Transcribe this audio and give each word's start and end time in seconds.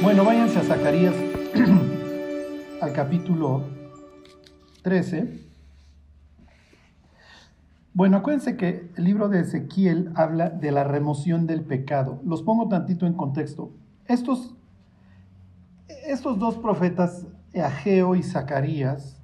Bueno, 0.00 0.24
váyanse 0.24 0.60
a 0.60 0.62
Zacarías 0.62 1.14
al 2.80 2.92
capítulo 2.92 3.64
13. 4.82 5.40
Bueno, 7.94 8.18
acuérdense 8.18 8.56
que 8.56 8.92
el 8.96 9.04
libro 9.04 9.28
de 9.28 9.40
Ezequiel 9.40 10.12
habla 10.14 10.50
de 10.50 10.70
la 10.70 10.84
remoción 10.84 11.48
del 11.48 11.62
pecado. 11.62 12.20
Los 12.24 12.44
pongo 12.44 12.68
tantito 12.68 13.06
en 13.06 13.14
contexto. 13.14 13.72
Estos, 14.06 14.54
estos 16.06 16.38
dos 16.38 16.58
profetas, 16.58 17.26
Ageo 17.60 18.14
y 18.14 18.22
Zacarías, 18.22 19.20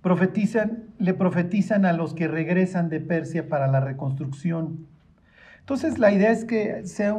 profetizan, 0.00 0.84
le 0.98 1.12
profetizan 1.12 1.84
a 1.84 1.92
los 1.92 2.14
que 2.14 2.28
regresan 2.28 2.88
de 2.88 3.00
Persia 3.00 3.48
para 3.48 3.66
la 3.66 3.80
reconstrucción. 3.80 4.86
Entonces 5.68 5.98
la 5.98 6.10
idea 6.10 6.30
es 6.30 6.46
que 6.46 6.86
sean 6.86 7.14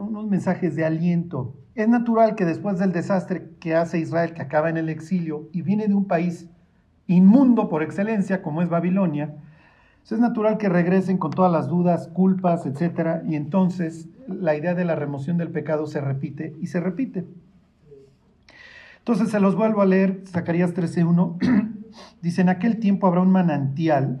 unos 0.00 0.26
mensajes 0.26 0.74
de 0.74 0.84
aliento. 0.84 1.54
Es 1.76 1.88
natural 1.88 2.34
que 2.34 2.44
después 2.44 2.80
del 2.80 2.90
desastre 2.90 3.50
que 3.60 3.76
hace 3.76 4.00
Israel, 4.00 4.34
que 4.34 4.42
acaba 4.42 4.68
en 4.68 4.78
el 4.78 4.88
exilio 4.88 5.48
y 5.52 5.62
viene 5.62 5.86
de 5.86 5.94
un 5.94 6.08
país 6.08 6.48
inmundo 7.06 7.68
por 7.68 7.84
excelencia, 7.84 8.42
como 8.42 8.62
es 8.62 8.68
Babilonia, 8.68 9.36
pues 10.00 10.10
es 10.10 10.18
natural 10.18 10.58
que 10.58 10.68
regresen 10.68 11.18
con 11.18 11.30
todas 11.30 11.52
las 11.52 11.68
dudas, 11.68 12.08
culpas, 12.08 12.66
etc. 12.66 13.22
Y 13.28 13.36
entonces 13.36 14.08
la 14.26 14.56
idea 14.56 14.74
de 14.74 14.84
la 14.84 14.96
remoción 14.96 15.36
del 15.36 15.52
pecado 15.52 15.86
se 15.86 16.00
repite 16.00 16.56
y 16.60 16.66
se 16.66 16.80
repite. 16.80 17.26
Entonces 18.98 19.30
se 19.30 19.38
los 19.38 19.54
vuelvo 19.54 19.82
a 19.82 19.86
leer, 19.86 20.24
Zacarías 20.26 20.74
13.1. 20.74 21.74
Dice, 22.22 22.40
en 22.40 22.48
aquel 22.48 22.80
tiempo 22.80 23.06
habrá 23.06 23.20
un 23.20 23.30
manantial 23.30 24.18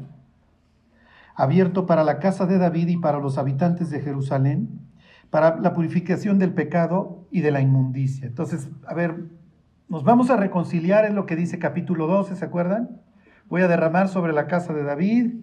abierto 1.38 1.86
para 1.86 2.02
la 2.02 2.18
casa 2.18 2.46
de 2.46 2.58
David 2.58 2.88
y 2.88 2.96
para 2.96 3.20
los 3.20 3.38
habitantes 3.38 3.90
de 3.90 4.00
Jerusalén, 4.00 4.80
para 5.30 5.56
la 5.60 5.72
purificación 5.72 6.40
del 6.40 6.52
pecado 6.52 7.28
y 7.30 7.42
de 7.42 7.52
la 7.52 7.60
inmundicia. 7.60 8.26
Entonces, 8.26 8.68
a 8.84 8.92
ver, 8.92 9.14
nos 9.88 10.02
vamos 10.02 10.30
a 10.30 10.36
reconciliar, 10.36 11.04
es 11.04 11.14
lo 11.14 11.26
que 11.26 11.36
dice 11.36 11.60
capítulo 11.60 12.08
12, 12.08 12.34
¿se 12.34 12.44
acuerdan? 12.44 13.00
Voy 13.48 13.62
a 13.62 13.68
derramar 13.68 14.08
sobre 14.08 14.32
la 14.32 14.48
casa 14.48 14.74
de 14.74 14.82
David 14.82 15.34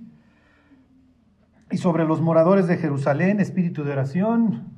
y 1.72 1.78
sobre 1.78 2.04
los 2.04 2.20
moradores 2.20 2.68
de 2.68 2.76
Jerusalén 2.76 3.40
espíritu 3.40 3.86
de 3.86 3.94
oración, 3.94 4.74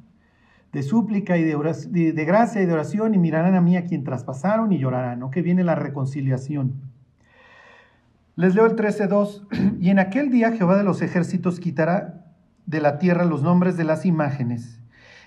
de 0.71 0.83
súplica 0.83 1.35
y 1.39 1.43
de, 1.43 2.13
de, 2.13 2.25
gracia 2.25 2.61
y 2.61 2.67
de 2.67 2.73
oración, 2.73 3.15
y 3.15 3.17
mirarán 3.17 3.55
a 3.55 3.61
mí 3.61 3.75
a 3.75 3.85
quien 3.85 4.03
traspasaron 4.03 4.71
y 4.71 4.77
llorarán, 4.77 5.17
¿no? 5.17 5.31
Que 5.31 5.41
viene 5.41 5.63
la 5.63 5.73
reconciliación. 5.73 6.75
Les 8.37 8.53
leo 8.53 8.67
el 8.67 8.75
13.2. 8.75 9.77
Y 9.81 9.89
en 9.89 9.99
aquel 9.99 10.29
día 10.29 10.51
Jehová 10.51 10.77
de 10.77 10.83
los 10.83 11.01
ejércitos 11.01 11.59
quitará 11.59 12.23
de 12.67 12.79
la 12.79 12.99
tierra 12.99 13.25
los 13.25 13.41
nombres 13.41 13.77
de 13.77 13.83
las 13.83 14.05
imágenes, 14.05 14.79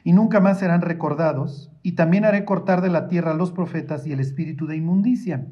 y 0.05 0.13
nunca 0.13 0.41
más 0.41 0.61
serán 0.61 0.81
recordados, 0.81 1.73
y 1.83 1.93
también 1.93 2.25
haré 2.25 2.45
cortar 2.45 2.83
de 2.83 2.91
la 2.91 3.09
tierra 3.09 3.35
los 3.35 3.51
profetas 3.51 4.07
y 4.07 4.13
el 4.13 4.21
espíritu 4.21 4.67
de 4.67 4.77
inmundicia. 4.77 5.47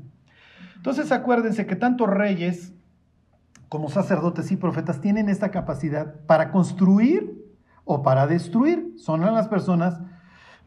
Entonces 0.77 1.11
acuérdense 1.11 1.67
que 1.67 1.77
tanto 1.77 2.07
reyes 2.07 2.75
como 3.69 3.89
sacerdotes 3.89 4.53
y 4.53 4.57
profetas 4.57 5.01
tienen 5.01 5.29
esta 5.29 5.51
capacidad 5.51 6.15
para 6.27 6.53
construir 6.53 7.45
o 7.85 8.03
para 8.03 8.27
destruir. 8.27 8.95
Son 8.99 9.21
las 9.21 9.49
personas 9.49 10.01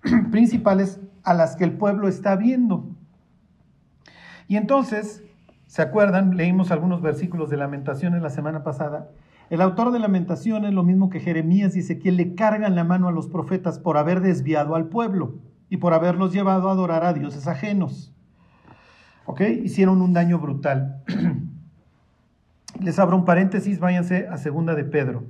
principales 0.31 0.99
a 1.23 1.33
las 1.33 1.55
que 1.55 1.63
el 1.63 1.77
pueblo 1.77 2.09
está 2.09 2.35
viendo. 2.35 2.89
Y 4.47 4.57
entonces 4.57 5.23
¿Se 5.71 5.81
acuerdan? 5.81 6.35
Leímos 6.35 6.69
algunos 6.69 7.01
versículos 7.01 7.49
de 7.49 7.55
Lamentaciones 7.55 8.21
la 8.21 8.29
semana 8.29 8.61
pasada. 8.61 9.07
El 9.49 9.61
autor 9.61 9.93
de 9.93 9.99
Lamentaciones, 9.99 10.73
lo 10.73 10.83
mismo 10.83 11.09
que 11.09 11.21
Jeremías, 11.21 11.71
dice 11.71 11.97
que 11.97 12.11
le 12.11 12.35
cargan 12.35 12.75
la 12.75 12.83
mano 12.83 13.07
a 13.07 13.13
los 13.13 13.29
profetas 13.29 13.79
por 13.79 13.95
haber 13.95 14.19
desviado 14.19 14.75
al 14.75 14.89
pueblo 14.89 15.35
y 15.69 15.77
por 15.77 15.93
haberlos 15.93 16.33
llevado 16.33 16.67
a 16.67 16.73
adorar 16.73 17.05
a 17.05 17.13
dioses 17.13 17.47
ajenos. 17.47 18.13
¿Ok? 19.25 19.39
Hicieron 19.63 20.01
un 20.01 20.11
daño 20.11 20.39
brutal. 20.39 21.05
Les 22.81 22.99
abro 22.99 23.15
un 23.15 23.23
paréntesis, 23.23 23.79
váyanse 23.79 24.27
a 24.27 24.35
segunda 24.35 24.75
de 24.75 24.83
Pedro. 24.83 25.23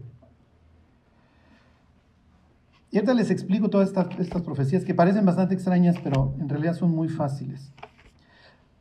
Y 2.90 2.97
ahorita 2.97 3.13
les 3.13 3.30
explico 3.30 3.69
todas 3.69 3.90
estas, 3.90 4.07
estas 4.19 4.41
profecías 4.41 4.84
que 4.84 4.96
parecen 4.96 5.24
bastante 5.24 5.53
extrañas, 5.53 5.97
pero 6.03 6.34
en 6.40 6.50
realidad 6.50 6.74
son 6.74 6.90
muy 6.90 7.09
fáciles. 7.09 7.72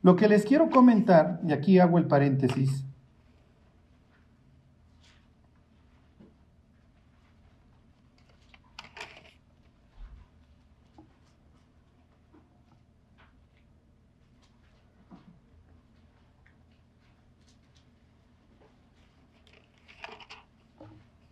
Lo 0.03 0.17
que 0.17 0.29
les 0.29 0.45
quiero 0.45 0.71
comentar, 0.71 1.41
y 1.47 1.53
aquí 1.53 1.79
hago 1.79 1.99
el 1.99 2.07
paréntesis, 2.07 2.85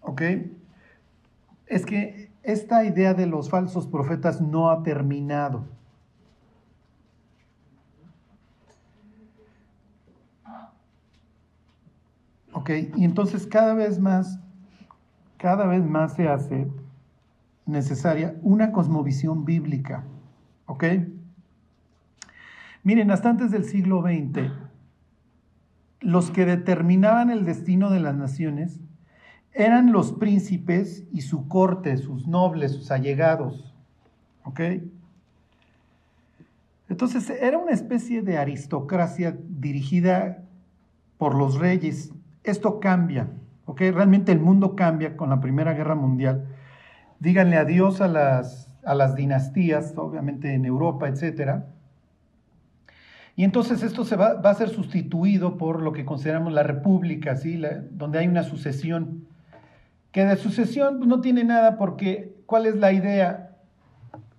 ¿ok? 0.03 0.23
Es 1.67 1.87
que 1.87 2.31
esta 2.43 2.85
idea 2.85 3.15
de 3.15 3.27
los 3.27 3.50
falsos 3.50 3.87
profetas 3.87 4.41
no 4.41 4.71
ha 4.71 4.83
terminado. 4.83 5.78
¿Ok? 12.59 12.71
Y 12.97 13.05
entonces 13.05 13.47
cada 13.47 13.73
vez 13.73 14.01
más, 14.01 14.41
cada 15.37 15.65
vez 15.65 15.85
más 15.85 16.15
se 16.15 16.27
hace 16.27 16.67
necesaria 17.67 18.35
una 18.43 18.73
cosmovisión 18.73 19.45
bíblica. 19.45 20.03
¿Ok? 20.67 20.85
Miren, 22.83 23.13
hasta 23.13 23.31
antes 23.31 23.53
del 23.53 23.63
siglo 23.63 24.03
XX, 24.03 24.51
los 26.01 26.33
que 26.33 26.47
determinaban 26.47 27.31
el 27.31 27.45
destino 27.45 27.91
de 27.91 28.01
las 28.01 28.17
naciones 28.17 28.81
eran 29.53 29.93
los 29.93 30.11
príncipes 30.11 31.05
y 31.13 31.21
su 31.21 31.47
corte, 31.47 31.97
sus 31.97 32.27
nobles, 32.27 32.73
sus 32.73 32.91
allegados. 32.91 33.73
¿Ok? 34.43 34.61
Entonces 36.89 37.31
era 37.31 37.57
una 37.57 37.71
especie 37.71 38.21
de 38.23 38.37
aristocracia 38.37 39.39
dirigida 39.49 40.43
por 41.19 41.37
los 41.37 41.55
reyes 41.57 42.13
esto 42.51 42.81
cambia, 42.81 43.29
¿ok? 43.65 43.81
Realmente 43.93 44.33
el 44.33 44.41
mundo 44.41 44.75
cambia 44.77 45.17
con 45.17 45.31
la 45.31 45.41
Primera 45.41 45.75
Guerra 45.75 45.95
Mundial. 45.95 46.47
Díganle 47.21 47.57
adiós 47.57 48.01
a 48.01 48.09
las, 48.09 48.71
a 48.85 48.95
las 48.95 49.15
dinastías, 49.15 49.95
obviamente 49.97 50.55
en 50.55 50.65
Europa, 50.65 51.09
etc. 51.09 51.63
Y 53.37 53.45
entonces 53.45 53.83
esto 53.83 54.05
se 54.05 54.17
va, 54.17 54.41
a 54.43 54.55
ser 54.55 54.69
sustituido 54.69 55.59
por 55.59 55.81
lo 55.83 55.93
que 55.93 56.05
consideramos 56.05 56.53
la 56.53 56.65
república, 56.65 57.37
¿sí? 57.37 57.61
donde 57.93 58.19
hay 58.19 58.27
una 58.27 58.43
sucesión. 58.43 59.27
Que 60.11 60.25
de 60.25 60.37
sucesión 60.37 60.99
pues, 60.99 61.09
no 61.09 61.21
tiene 61.21 61.45
nada 61.45 61.79
porque, 61.79 62.35
¿cuál 62.47 62.67
es 62.67 62.77
la 62.77 62.93
idea? 62.93 63.57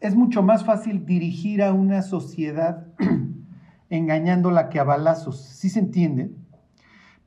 Es 0.02 0.16
mucho 0.16 0.41
más 0.41 0.66
fácil 0.66 1.06
dirigir 1.06 1.64
a 1.64 1.72
una 1.72 2.02
sociedad 2.02 2.88
engañándola 3.90 4.70
que 4.70 4.80
a 4.80 4.84
balazos, 4.84 5.40
¿sí 5.46 5.70
se 5.70 5.80
entiende? 5.80 6.31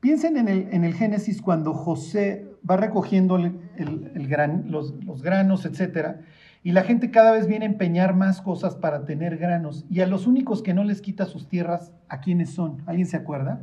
Piensen 0.03 0.35
en 0.35 0.83
el, 0.83 0.93
Génesis 0.95 1.41
cuando 1.41 1.73
José 1.73 2.45
va 2.69 2.75
recogiendo 2.75 3.37
el, 3.37 4.27
gran, 4.27 4.65
los, 4.69 4.91
granos, 5.21 5.63
etc. 5.63 6.17
Y 6.61 6.73
la 6.73 6.83
gente 6.83 7.09
cada 7.09 7.31
vez 7.31 7.47
viene 7.47 7.63
a 7.63 7.69
empeñar 7.69 8.13
más 8.13 8.41
cosas 8.41 8.75
para 8.75 9.05
tener 9.05 9.37
granos. 9.37 9.85
Y 9.89 10.01
a 10.01 10.07
los 10.07 10.27
únicos 10.27 10.61
que 10.61 10.73
no 10.73 10.83
les 10.83 11.01
quita 11.01 11.25
sus 11.25 11.47
tierras, 11.47 11.93
¿a 12.09 12.19
quiénes 12.19 12.49
son? 12.49 12.83
¿Alguien 12.85 13.07
se 13.07 13.15
acuerda? 13.15 13.61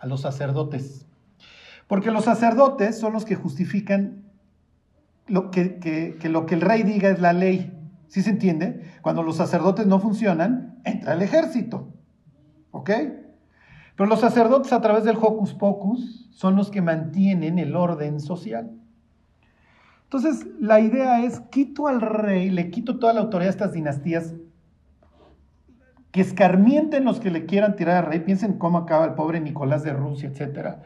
A 0.00 0.08
los 0.08 0.22
sacerdotes. 0.22 1.06
Porque 1.86 2.10
los 2.10 2.24
sacerdotes 2.24 2.98
son 2.98 3.12
los 3.12 3.24
que 3.24 3.36
justifican 3.36 4.24
lo 5.28 5.52
que, 5.52 5.78
que 5.78 6.28
lo 6.28 6.46
que 6.46 6.56
el 6.56 6.62
rey 6.62 6.82
diga 6.82 7.10
es 7.10 7.20
la 7.20 7.32
ley. 7.32 7.72
¿Sí 8.08 8.22
se 8.22 8.30
entiende? 8.30 8.82
Cuando 9.02 9.22
los 9.22 9.36
sacerdotes 9.36 9.86
no 9.86 10.00
funcionan, 10.00 10.80
entra 10.84 11.12
el 11.12 11.22
ejército. 11.22 11.94
¿Ok? 12.72 12.90
Pero 13.96 14.08
los 14.08 14.20
sacerdotes 14.20 14.72
a 14.72 14.80
través 14.80 15.04
del 15.04 15.16
hocus 15.16 15.54
pocus 15.54 16.28
son 16.30 16.54
los 16.54 16.70
que 16.70 16.82
mantienen 16.82 17.58
el 17.58 17.74
orden 17.74 18.20
social. 18.20 18.70
Entonces, 20.04 20.46
la 20.60 20.80
idea 20.80 21.24
es, 21.24 21.40
quito 21.40 21.88
al 21.88 22.00
rey, 22.00 22.50
le 22.50 22.70
quito 22.70 22.98
toda 22.98 23.12
la 23.12 23.22
autoridad 23.22 23.48
a 23.48 23.50
estas 23.50 23.72
dinastías, 23.72 24.34
que 26.12 26.20
escarmienten 26.20 27.04
los 27.04 27.20
que 27.20 27.30
le 27.30 27.44
quieran 27.44 27.74
tirar 27.76 28.04
al 28.04 28.10
rey. 28.10 28.20
Piensen 28.20 28.58
cómo 28.58 28.78
acaba 28.78 29.04
el 29.04 29.14
pobre 29.14 29.40
Nicolás 29.40 29.82
de 29.82 29.92
Rusia, 29.92 30.30
etc. 30.32 30.76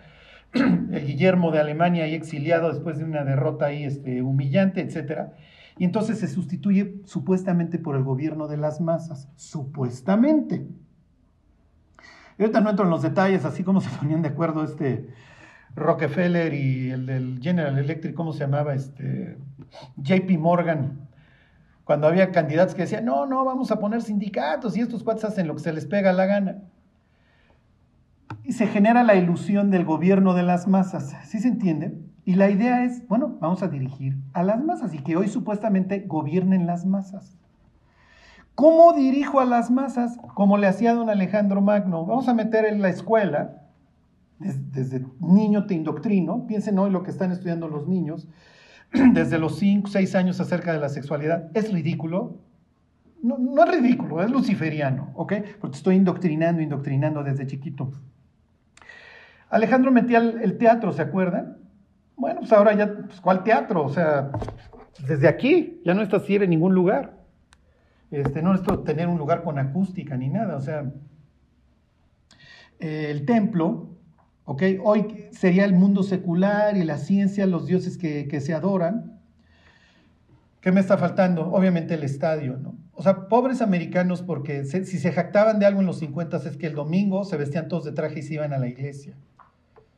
El 0.53 1.07
Guillermo 1.07 1.53
de 1.53 1.61
Alemania 1.61 2.03
ahí 2.03 2.15
exiliado 2.15 2.69
después 2.69 2.99
de 2.99 3.05
una 3.05 3.25
derrota 3.25 3.67
ahí 3.67 3.85
este, 3.85 4.23
humillante, 4.23 4.81
etc. 4.81 5.31
Y 5.79 5.85
entonces 5.85 6.19
se 6.19 6.27
sustituye 6.27 7.01
supuestamente 7.05 7.79
por 7.79 7.95
el 7.95 8.03
gobierno 8.03 8.49
de 8.49 8.57
las 8.57 8.81
masas, 8.81 9.29
supuestamente. 9.37 10.67
Y 12.41 12.43
ahorita 12.43 12.63
no 12.63 12.71
entro 12.71 12.87
en 12.87 12.91
los 12.91 13.03
detalles, 13.03 13.45
así 13.45 13.63
como 13.63 13.81
se 13.83 13.91
ponían 13.91 14.23
de 14.23 14.31
acuerdo 14.31 14.65
este 14.65 15.11
Rockefeller 15.77 16.55
y 16.55 16.91
el 16.91 17.05
del 17.05 17.39
General 17.43 17.77
Electric, 17.79 18.15
¿cómo 18.15 18.33
se 18.33 18.41
llamaba? 18.41 18.75
Este, 18.75 19.37
JP 19.99 20.39
Morgan, 20.39 21.07
cuando 21.85 22.07
había 22.07 22.33
candidatos 22.33 22.75
que 22.75 22.83
decían, 22.83 23.05
no, 23.05 23.27
no, 23.27 23.45
vamos 23.45 23.71
a 23.71 23.79
poner 23.79 24.01
sindicatos 24.01 24.75
y 24.75 24.81
estos 24.81 25.05
cuates 25.05 25.25
hacen 25.25 25.47
lo 25.47 25.55
que 25.55 25.61
se 25.61 25.73
les 25.75 25.85
pega 25.85 26.15
la 26.15 26.25
gana. 26.25 26.63
Y 28.43 28.53
se 28.53 28.67
genera 28.67 29.03
la 29.03 29.17
ilusión 29.17 29.71
del 29.71 29.85
gobierno 29.85 30.33
de 30.33 30.43
las 30.43 30.67
masas, 30.67 31.15
¿sí 31.27 31.41
se 31.41 31.49
entiende? 31.49 32.01
Y 32.25 32.37
la 32.37 32.49
idea 32.49 32.85
es, 32.85 33.07
bueno, 33.07 33.37
vamos 33.39 33.63
a 33.63 33.69
dirigir 33.69 34.17
a 34.33 34.43
las 34.43 34.65
masas 34.65 34.95
y 34.95 34.99
que 35.01 35.15
hoy 35.15 35.29
supuestamente 35.29 36.05
gobiernen 36.07 36.67
las 36.67 36.87
masas. 36.87 37.37
¿Cómo 38.61 38.93
dirijo 38.93 39.41
a 39.41 39.47
las 39.47 39.71
masas? 39.71 40.19
Como 40.35 40.59
le 40.59 40.67
hacía 40.67 40.93
don 40.93 41.09
Alejandro 41.09 41.63
Magno. 41.63 42.05
Vamos 42.05 42.29
a 42.29 42.35
meter 42.35 42.67
en 42.67 42.83
la 42.83 42.91
escuela, 42.91 43.63
desde, 44.39 45.03
niño 45.19 45.65
te 45.65 45.73
indoctrino, 45.73 46.47
piensen 46.47 46.79
hoy 46.79 46.91
lo 46.91 47.03
que 47.03 47.11
están 47.11 47.33
estudiando 47.33 47.69
los 47.69 47.89
niños, 47.89 48.29
desde 49.15 49.39
los 49.39 49.59
5, 49.59 49.89
6 49.89 50.15
años 50.15 50.41
acerca 50.43 50.75
de 50.75 50.79
la 50.79 50.91
sexualidad. 50.91 51.51
¿Es 51.55 51.73
ridículo? 51.73 52.37
No, 53.23 53.65
es 53.65 53.71
ridículo, 53.71 54.23
es 54.23 54.31
luciferiano, 54.31 55.11
¿ok? 55.15 55.33
Porque 55.59 55.79
estoy 55.79 55.95
indoctrinando, 55.95 56.61
indoctrinando 56.61 57.25
desde 57.25 57.47
chiquito. 57.47 57.93
Alejandro 59.49 59.91
metía 59.91 60.19
el, 60.19 60.59
teatro, 60.59 60.93
¿se 60.93 61.01
acuerdan? 61.01 61.57
Bueno, 62.15 62.41
pues 62.41 62.53
ahora 62.53 62.75
ya, 62.75 62.93
pues, 62.93 63.23
¿cuál 63.23 63.43
teatro? 63.43 63.83
O 63.83 63.89
sea, 63.89 64.33
desde 65.09 65.29
aquí, 65.29 65.81
ya 65.83 65.95
no 65.95 66.03
está 66.03 66.19
así 66.19 66.35
en 66.35 66.51
ningún 66.51 66.75
lugar. 66.75 67.20
Este, 68.11 68.43
no 68.43 68.53
necesito 68.53 68.81
tener 68.81 69.07
un 69.07 69.19
lugar 69.19 69.43
con 69.43 69.59
acústica 69.59 70.17
ni 70.17 70.29
nada, 70.29 70.57
o 70.57 70.61
sea, 70.61 70.93
el 72.81 73.25
templo, 73.25 73.91
¿ok? 74.45 74.63
Hoy 74.83 75.29
sería 75.31 75.65
el 75.65 75.75
mundo 75.75 76.03
secular 76.03 76.77
y 76.77 76.85
la 76.85 76.99
ciencia, 76.99 77.47
los 77.47 77.67
dioses 77.67 77.99
que, 77.99 78.41
se 78.41 78.55
adoran. 78.55 79.21
¿Qué 80.61 80.73
me 80.73 80.81
está 80.81 80.99
faltando? 80.99 81.53
Obviamente 81.53 81.95
el 81.95 82.03
estadio, 82.03 82.57
¿no? 82.57 82.75
O 82.93 83.03
sea, 83.03 83.29
pobres 83.29 83.63
americanos 83.63 84.23
porque 84.23 84.65
si 84.65 84.85
se 84.85 85.13
jactaban 85.13 85.59
de 85.59 85.67
algo 85.67 85.81
en 85.81 85.87
los 85.87 85.99
50 86.01 86.37
es 86.37 86.57
que 86.57 86.67
el 86.67 86.75
domingo 86.75 87.25
se 87.25 87.37
vestían 87.37 87.69
todos 87.69 87.85
de 87.85 87.93
traje 87.93 88.19
y 88.19 88.23
se 88.23 88.35
iban 88.35 88.53
a 88.53 88.59
la 88.59 88.69
iglesia, 88.69 89.15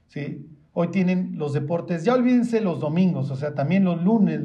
¿sí? 0.06 0.47
Hoy 0.74 0.88
tienen 0.88 1.32
los 1.36 1.52
deportes, 1.52 2.04
ya 2.04 2.14
olvídense 2.14 2.60
los 2.60 2.80
domingos, 2.80 3.30
o 3.30 3.36
sea, 3.36 3.54
también 3.54 3.84
los 3.84 4.02
lunes, 4.02 4.40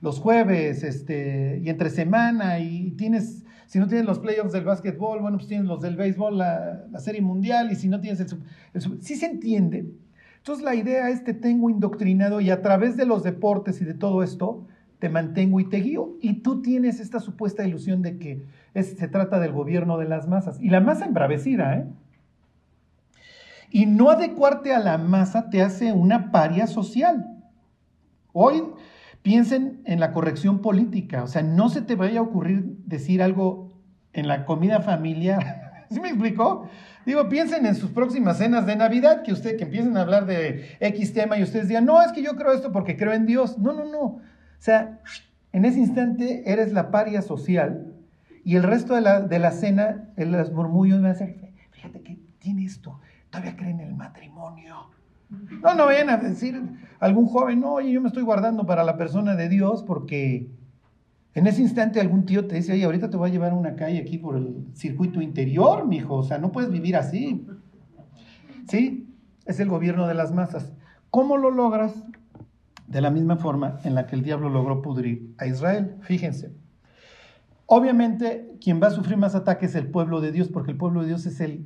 los, 0.00 0.18
jueves, 0.18 0.82
este, 0.82 1.60
y 1.62 1.68
entre 1.68 1.88
semana, 1.90 2.58
y 2.58 2.90
tienes, 2.92 3.44
si 3.66 3.78
no 3.78 3.86
tienes 3.86 4.06
los 4.06 4.18
playoffs 4.18 4.52
del 4.52 4.64
básquetbol, 4.64 5.20
bueno, 5.20 5.36
pues 5.36 5.46
tienes 5.46 5.66
los 5.66 5.80
del 5.80 5.96
béisbol, 5.96 6.38
la, 6.38 6.98
serie 6.98 7.20
mundial, 7.20 7.70
y 7.70 7.76
si 7.76 7.88
no 7.88 8.00
tienes 8.00 8.18
el, 8.20 8.26
el, 8.74 9.02
sí 9.02 9.14
se 9.14 9.26
entiende. 9.26 9.86
Entonces 10.38 10.64
la 10.64 10.74
idea 10.74 11.08
es 11.10 11.22
te 11.22 11.34
tengo 11.34 11.70
indoctrinado 11.70 12.40
y 12.40 12.50
a 12.50 12.60
través 12.60 12.96
de 12.96 13.06
los 13.06 13.22
deportes 13.22 13.80
y 13.80 13.84
de 13.84 13.94
todo 13.94 14.24
esto, 14.24 14.66
te 15.02 15.08
mantengo 15.08 15.58
y 15.58 15.68
te 15.68 15.78
guío. 15.78 16.16
Y 16.20 16.42
tú 16.42 16.62
tienes 16.62 17.00
esta 17.00 17.18
supuesta 17.18 17.66
ilusión 17.66 18.02
de 18.02 18.18
que 18.18 18.46
se 18.74 19.08
trata 19.08 19.40
del 19.40 19.50
gobierno 19.50 19.98
de 19.98 20.08
las 20.08 20.28
masas. 20.28 20.60
Y 20.60 20.70
la 20.70 20.80
masa 20.80 21.06
embravecida, 21.06 21.76
¿eh? 21.76 21.86
Y 23.72 23.86
no 23.86 24.10
adecuarte 24.10 24.74
a 24.74 24.80
la 24.80 24.98
masa 24.98 25.48
te 25.48 25.62
hace 25.62 25.92
una 25.92 26.30
paria 26.30 26.66
social. 26.66 27.26
Hoy 28.34 28.62
piensen 29.22 29.80
en 29.86 29.98
la 29.98 30.12
corrección 30.12 30.60
política, 30.60 31.24
o 31.24 31.26
sea, 31.26 31.42
no 31.42 31.70
se 31.70 31.80
te 31.80 31.94
vaya 31.94 32.20
a 32.20 32.22
ocurrir 32.22 32.76
decir 32.84 33.22
algo 33.22 33.72
en 34.12 34.28
la 34.28 34.44
comida 34.44 34.80
familiar. 34.80 35.86
¿Sí 35.90 36.00
me 36.00 36.08
explicó? 36.08 36.68
Digo, 37.06 37.30
piensen 37.30 37.64
en 37.64 37.74
sus 37.74 37.90
próximas 37.90 38.38
cenas 38.38 38.66
de 38.66 38.76
Navidad, 38.76 39.22
que 39.22 39.32
ustedes 39.32 39.56
que 39.56 39.64
empiecen 39.64 39.96
a 39.96 40.02
hablar 40.02 40.26
de 40.26 40.76
X 40.80 41.14
tema 41.14 41.38
y 41.38 41.42
ustedes 41.42 41.68
digan, 41.68 41.86
no, 41.86 42.02
es 42.02 42.12
que 42.12 42.22
yo 42.22 42.36
creo 42.36 42.52
esto 42.52 42.72
porque 42.72 42.98
creo 42.98 43.14
en 43.14 43.24
Dios. 43.24 43.58
No, 43.58 43.72
no, 43.72 43.86
no. 43.86 44.00
O 44.00 44.20
sea, 44.58 45.00
en 45.52 45.64
ese 45.64 45.78
instante 45.78 46.42
eres 46.50 46.74
la 46.74 46.90
paria 46.90 47.22
social 47.22 47.94
y 48.44 48.56
el 48.56 48.64
resto 48.64 48.94
de 48.94 49.00
la, 49.00 49.20
de 49.20 49.38
la 49.38 49.50
cena, 49.50 50.10
el 50.16 50.30
murmullos 50.52 51.02
va 51.02 51.10
a 51.10 51.14
ser, 51.14 51.36
fíjate 51.70 52.02
que 52.02 52.18
tiene 52.38 52.64
esto, 52.64 53.00
todavía 53.32 53.56
creen 53.56 53.80
en 53.80 53.88
el 53.88 53.94
matrimonio. 53.94 54.90
No, 55.62 55.74
no 55.74 55.86
vayan 55.86 56.10
a 56.10 56.18
decir 56.18 56.60
algún 57.00 57.26
joven, 57.26 57.60
no, 57.60 57.72
oye, 57.74 57.90
yo 57.90 58.02
me 58.02 58.08
estoy 58.08 58.22
guardando 58.22 58.66
para 58.66 58.84
la 58.84 58.98
persona 58.98 59.34
de 59.34 59.48
Dios 59.48 59.82
porque 59.82 60.50
en 61.34 61.46
ese 61.46 61.62
instante 61.62 61.98
algún 61.98 62.26
tío 62.26 62.46
te 62.46 62.56
dice, 62.56 62.74
oye, 62.74 62.84
ahorita 62.84 63.08
te 63.08 63.16
voy 63.16 63.30
a 63.30 63.32
llevar 63.32 63.52
a 63.52 63.54
una 63.54 63.74
calle 63.74 63.98
aquí 63.98 64.18
por 64.18 64.36
el 64.36 64.66
circuito 64.74 65.22
interior, 65.22 65.88
mijo, 65.88 66.16
o 66.16 66.22
sea, 66.22 66.36
no 66.36 66.52
puedes 66.52 66.70
vivir 66.70 66.94
así. 66.94 67.46
¿Sí? 68.68 69.08
Es 69.46 69.58
el 69.58 69.70
gobierno 69.70 70.06
de 70.06 70.14
las 70.14 70.32
masas. 70.32 70.74
¿Cómo 71.10 71.38
lo 71.38 71.50
logras? 71.50 71.94
De 72.86 73.00
la 73.00 73.10
misma 73.10 73.36
forma 73.36 73.78
en 73.84 73.94
la 73.94 74.06
que 74.06 74.14
el 74.14 74.22
diablo 74.22 74.50
logró 74.50 74.82
pudrir 74.82 75.34
a 75.38 75.46
Israel. 75.46 75.96
Fíjense. 76.02 76.52
Obviamente, 77.64 78.58
quien 78.60 78.82
va 78.82 78.88
a 78.88 78.90
sufrir 78.90 79.16
más 79.16 79.34
ataques 79.34 79.70
es 79.70 79.76
el 79.76 79.90
pueblo 79.90 80.20
de 80.20 80.32
Dios, 80.32 80.48
porque 80.50 80.72
el 80.72 80.76
pueblo 80.76 81.00
de 81.00 81.06
Dios 81.06 81.24
es 81.24 81.40
el 81.40 81.64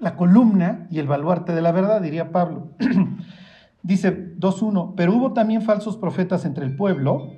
la 0.00 0.16
columna 0.16 0.86
y 0.90 0.98
el 0.98 1.06
baluarte 1.06 1.52
de 1.52 1.62
la 1.62 1.72
verdad, 1.72 2.00
diría 2.00 2.32
Pablo. 2.32 2.70
Dice 3.82 4.36
2.1, 4.38 4.94
pero 4.96 5.14
hubo 5.14 5.32
también 5.32 5.62
falsos 5.62 5.96
profetas 5.96 6.44
entre 6.44 6.64
el 6.64 6.76
pueblo, 6.76 7.32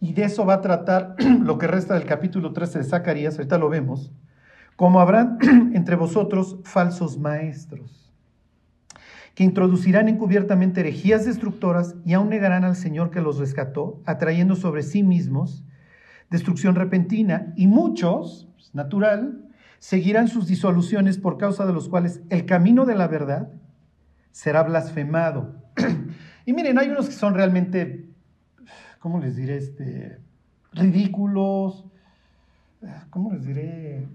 y 0.00 0.12
de 0.12 0.24
eso 0.24 0.46
va 0.46 0.54
a 0.54 0.60
tratar 0.60 1.16
lo 1.40 1.58
que 1.58 1.66
resta 1.66 1.94
del 1.94 2.04
capítulo 2.06 2.52
13 2.52 2.78
de 2.78 2.84
Zacarías, 2.84 3.36
ahorita 3.36 3.58
lo 3.58 3.68
vemos, 3.68 4.12
como 4.76 5.00
habrán 5.00 5.38
entre 5.74 5.96
vosotros 5.96 6.58
falsos 6.64 7.18
maestros, 7.18 8.12
que 9.34 9.44
introducirán 9.44 10.08
encubiertamente 10.08 10.80
herejías 10.80 11.24
destructoras 11.24 11.96
y 12.04 12.14
aún 12.14 12.28
negarán 12.28 12.64
al 12.64 12.76
Señor 12.76 13.10
que 13.10 13.20
los 13.20 13.38
rescató, 13.38 14.00
atrayendo 14.04 14.56
sobre 14.56 14.82
sí 14.82 15.02
mismos 15.02 15.64
destrucción 16.30 16.74
repentina, 16.74 17.52
y 17.56 17.66
muchos, 17.66 18.48
natural, 18.74 19.47
seguirán 19.78 20.28
sus 20.28 20.46
disoluciones 20.46 21.18
por 21.18 21.38
causa 21.38 21.66
de 21.66 21.72
los 21.72 21.88
cuales 21.88 22.20
el 22.30 22.46
camino 22.46 22.84
de 22.84 22.94
la 22.94 23.06
verdad 23.08 23.52
será 24.32 24.62
blasfemado. 24.62 25.54
y 26.46 26.52
miren, 26.52 26.78
hay 26.78 26.88
unos 26.88 27.06
que 27.06 27.14
son 27.14 27.34
realmente, 27.34 28.08
¿cómo 28.98 29.20
les 29.20 29.36
diré? 29.36 29.56
Este, 29.56 30.18
ridículos, 30.72 31.84
¿cómo 33.10 33.32
les 33.32 33.44
diré? 33.44 34.06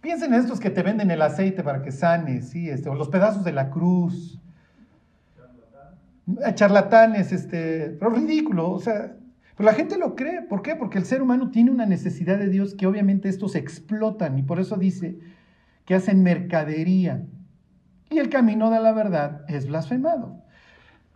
Piensen 0.00 0.34
en 0.34 0.40
estos 0.40 0.58
que 0.58 0.70
te 0.70 0.82
venden 0.82 1.10
el 1.10 1.22
aceite 1.22 1.62
para 1.62 1.82
que 1.82 1.92
sanes, 1.92 2.50
¿sí? 2.50 2.68
Este, 2.68 2.88
o 2.88 2.94
los 2.94 3.08
pedazos 3.08 3.44
de 3.44 3.52
la 3.52 3.70
cruz. 3.70 4.40
Charlatanes, 6.54 7.32
este, 7.32 7.96
pero 7.98 8.10
ridículo, 8.10 8.70
o 8.70 8.80
sea, 8.80 9.16
pero 9.56 9.68
la 9.68 9.74
gente 9.74 9.98
lo 9.98 10.14
cree. 10.14 10.42
¿Por 10.42 10.62
qué? 10.62 10.76
Porque 10.76 10.98
el 10.98 11.04
ser 11.04 11.22
humano 11.22 11.50
tiene 11.50 11.70
una 11.70 11.86
necesidad 11.86 12.38
de 12.38 12.48
Dios 12.48 12.74
que 12.74 12.86
obviamente 12.86 13.28
estos 13.28 13.54
explotan 13.54 14.38
y 14.38 14.42
por 14.42 14.60
eso 14.60 14.76
dice 14.76 15.18
que 15.84 15.94
hacen 15.94 16.22
mercadería. 16.22 17.22
Y 18.10 18.18
el 18.18 18.28
camino 18.28 18.70
de 18.70 18.80
la 18.80 18.92
verdad 18.92 19.44
es 19.48 19.66
blasfemado. 19.66 20.42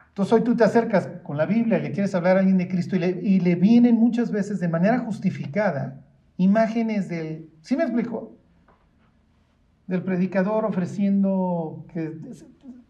Entonces 0.08 0.32
hoy 0.32 0.42
tú 0.42 0.56
te 0.56 0.64
acercas 0.64 1.08
con 1.22 1.36
la 1.36 1.44
Biblia 1.44 1.78
le 1.78 1.92
quieres 1.92 2.14
hablar 2.14 2.36
a 2.36 2.40
alguien 2.40 2.56
de 2.56 2.68
Cristo 2.68 2.96
y 2.96 3.00
le, 3.00 3.20
y 3.22 3.40
le 3.40 3.54
vienen 3.54 3.96
muchas 3.96 4.30
veces 4.30 4.60
de 4.60 4.68
manera 4.68 4.98
justificada 5.00 6.00
imágenes 6.38 7.08
del... 7.08 7.50
¿Sí 7.62 7.76
me 7.76 7.84
explico? 7.84 8.36
Del 9.86 10.02
predicador 10.02 10.64
ofreciendo 10.64 11.84
que 11.92 12.18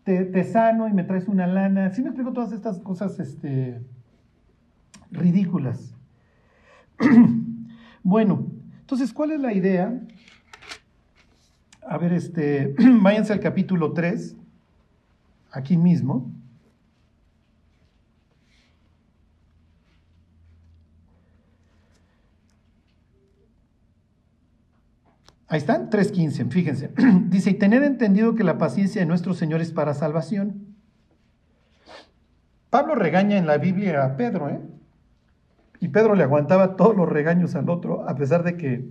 te, 0.05 0.25
te, 0.25 0.45
sano 0.45 0.89
y 0.89 0.93
me 0.93 1.05
traes 1.05 1.29
una 1.29 1.47
lana. 1.47 1.91
¿Sí 1.91 2.03
me 2.03 2.09
explico 2.09 2.33
todas 2.33 2.53
estas 2.53 2.79
cosas? 2.79 3.19
Este, 3.19 3.81
ridículas. 5.11 5.95
bueno, 8.03 8.47
entonces, 8.81 9.13
¿cuál 9.13 9.33
es 9.33 9.41
la 9.41 9.53
idea? 9.53 10.01
A 11.83 11.99
ver, 11.99 12.13
este, 12.13 12.75
váyanse 13.01 13.33
al 13.33 13.41
capítulo 13.41 13.93
3, 13.93 14.37
aquí 15.53 15.77
mismo. 15.77 16.31
Ahí 25.49 25.59
están, 25.59 25.91
3.15, 25.91 26.51
fíjense. 26.51 26.91
Dice, 27.29 27.51
y 27.51 27.55
tener 27.55 27.83
entendido 27.83 28.35
que 28.35 28.45
la 28.45 28.59
paciencia 28.59 29.01
de 29.01 29.07
nuestro 29.07 29.35
Señor 29.35 29.61
es 29.61 29.71
para 29.73 29.95
salvación. 29.95 30.77
Pablo 32.71 32.95
regaña 32.95 33.39
en 33.39 33.47
la 33.47 33.59
Biblia 33.59 34.05
a 34.05 34.17
Pedro, 34.17 34.49
¿eh? 34.49 34.61
Y 35.81 35.89
Pedro 35.89 36.15
le 36.15 36.23
aguantaba 36.23 36.77
todos 36.77 36.97
los 36.97 37.09
regaños 37.09 37.55
al 37.55 37.69
otro, 37.69 38.09
a 38.09 38.15
pesar 38.15 38.43
de 38.43 38.57
que 38.57 38.89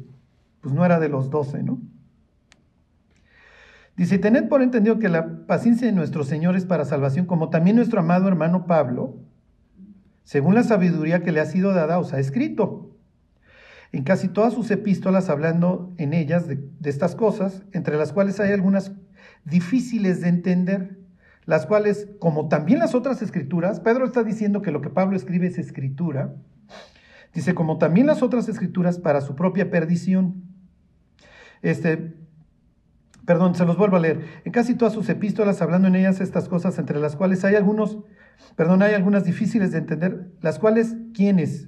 pues, 0.62 0.74
no 0.74 0.86
era 0.86 1.00
de 1.00 1.10
los 1.10 1.30
doce, 1.30 1.63
¿no? 1.63 1.80
Dice, 3.98 4.18
tened 4.18 4.50
por 4.50 4.62
entendido 4.62 5.00
que 5.00 5.08
la 5.08 5.46
paciencia 5.48 5.88
de 5.88 5.94
nuestro 5.94 6.24
Señor 6.25 6.58
es 6.58 6.65
para 6.65 6.84
salvación, 6.84 7.25
como 7.25 7.50
también 7.50 7.77
nuestro 7.77 8.01
amado 8.01 8.27
hermano 8.27 8.65
Pablo, 8.65 9.15
según 10.24 10.56
la 10.56 10.63
sabiduría 10.63 11.24
que 11.24 11.32
le 11.32 11.39
ha 11.39 11.46
sido 11.46 11.74
dada, 11.74 11.98
os 12.00 12.13
ha 12.13 12.20
escrito. 12.20 12.92
En 13.94 14.04
casi 14.04 14.27
todas 14.27 14.54
sus 14.54 14.70
epístolas, 14.72 15.30
hablando 15.30 15.94
en 15.98 16.13
ellas 16.13 16.48
de, 16.48 16.56
de 16.80 16.89
estas 16.89 17.15
cosas, 17.15 17.63
entre 17.72 17.96
las 17.96 18.12
cuales 18.12 18.39
hay 18.42 18.51
algunas 18.51 18.92
difíciles 19.46 20.20
de 20.20 20.27
entender, 20.27 21.00
las 21.46 21.65
cuales, 21.65 22.10
como 22.20 22.50
también 22.50 22.80
las 22.80 22.96
otras 22.96 23.22
escrituras, 23.22 23.80
Pedro 23.80 24.04
está 24.04 24.24
diciendo 24.24 24.62
que 24.62 24.72
lo 24.72 24.82
que 24.82 24.89
Pablo 24.89 25.15
escribe 25.15 25.48
es 25.48 25.58
escritura, 25.58 26.34
Dice, 27.36 27.54
como 27.54 27.77
también 27.77 28.08
las 28.08 28.24
otras 28.24 28.48
escrituras 28.48 28.98
para 28.98 29.20
su 29.20 29.36
propia 29.36 29.70
perdición. 29.70 30.42
Este, 31.62 32.15
perdón, 33.25 33.56
se 33.56 33.65
los 33.65 33.77
vuelvo 33.77 33.98
a 33.98 34.00
leer. 34.00 34.24
En 34.46 34.54
casi 34.54 34.74
todas 34.75 34.94
sus 34.94 35.10
epístolas, 35.10 35.62
hablando 35.62 35.89
en 35.89 35.96
ellas 35.96 36.22
estas 36.22 36.48
cosas, 36.48 36.80
entre 36.80 36.98
las 36.98 37.18
cuales 37.18 37.44
hay 37.44 37.56
algunos, 37.56 38.00
perdón, 38.56 38.82
hay 38.82 38.94
algunas 38.94 39.25
difíciles 39.25 39.74
de 39.74 39.80
entender, 39.80 40.32
las 40.42 40.60
cuales, 40.60 40.96
¿quiénes? 41.13 41.68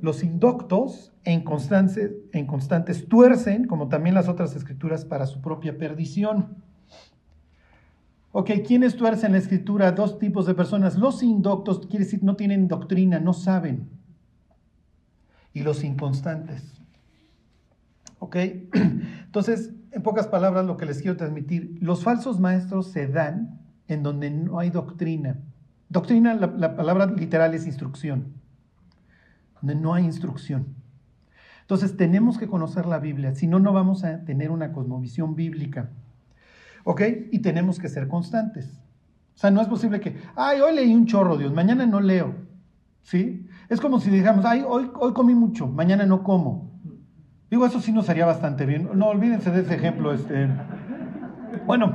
Los 0.00 0.24
indoctos 0.24 1.12
e 1.24 1.32
inconstantes, 1.32 2.10
e 2.32 2.38
inconstantes 2.38 3.06
tuercen, 3.08 3.66
como 3.66 3.88
también 3.88 4.14
las 4.14 4.26
otras 4.26 4.56
escrituras, 4.56 5.04
para 5.04 5.26
su 5.26 5.42
propia 5.42 5.76
perdición. 5.76 6.56
Ok, 8.30 8.50
¿quiénes 8.66 8.96
tuercen 8.96 9.32
la 9.32 9.38
escritura? 9.38 9.92
Dos 9.92 10.18
tipos 10.18 10.46
de 10.46 10.54
personas. 10.54 10.96
Los 10.96 11.22
indoctos, 11.22 11.86
quiere 11.86 12.06
decir, 12.06 12.24
no 12.24 12.36
tienen 12.36 12.68
doctrina, 12.68 13.20
no 13.20 13.34
saben. 13.34 14.00
Y 15.52 15.62
los 15.62 15.84
inconstantes. 15.84 16.62
¿Ok? 18.18 18.36
Entonces, 19.24 19.72
en 19.90 20.02
pocas 20.02 20.26
palabras, 20.26 20.64
lo 20.64 20.76
que 20.76 20.86
les 20.86 21.02
quiero 21.02 21.16
transmitir, 21.16 21.76
los 21.80 22.02
falsos 22.02 22.40
maestros 22.40 22.88
se 22.88 23.06
dan 23.08 23.60
en 23.88 24.02
donde 24.02 24.30
no 24.30 24.58
hay 24.58 24.70
doctrina. 24.70 25.38
Doctrina, 25.88 26.34
la, 26.34 26.46
la 26.46 26.76
palabra 26.76 27.06
literal 27.06 27.54
es 27.54 27.66
instrucción. 27.66 28.32
Donde 29.60 29.74
no 29.74 29.94
hay 29.94 30.04
instrucción. 30.04 30.74
Entonces, 31.60 31.96
tenemos 31.96 32.38
que 32.38 32.48
conocer 32.48 32.86
la 32.86 32.98
Biblia, 32.98 33.34
si 33.34 33.46
no, 33.46 33.58
no 33.58 33.72
vamos 33.72 34.04
a 34.04 34.24
tener 34.24 34.50
una 34.50 34.72
cosmovisión 34.72 35.34
bíblica. 35.34 35.90
¿Ok? 36.84 37.02
Y 37.30 37.38
tenemos 37.40 37.78
que 37.78 37.88
ser 37.88 38.08
constantes. 38.08 38.80
O 39.34 39.38
sea, 39.38 39.50
no 39.50 39.60
es 39.60 39.68
posible 39.68 40.00
que, 40.00 40.16
ay, 40.36 40.60
hoy 40.60 40.74
leí 40.74 40.94
un 40.94 41.06
chorro, 41.06 41.36
Dios, 41.36 41.52
mañana 41.52 41.86
no 41.86 42.00
leo. 42.00 42.34
¿Sí? 43.02 43.41
Es 43.72 43.80
como 43.80 44.00
si 44.00 44.10
dijéramos, 44.10 44.44
ay, 44.44 44.62
hoy, 44.68 44.90
hoy 45.00 45.14
comí 45.14 45.34
mucho, 45.34 45.66
mañana 45.66 46.04
no 46.04 46.22
como. 46.22 46.78
Digo, 47.50 47.64
eso 47.64 47.80
sí 47.80 47.90
nos 47.90 48.06
haría 48.10 48.26
bastante 48.26 48.66
bien. 48.66 48.90
No, 48.92 49.06
olvídense 49.06 49.50
de 49.50 49.62
ese 49.62 49.76
ejemplo. 49.76 50.12
Este. 50.12 50.46
Bueno, 51.64 51.90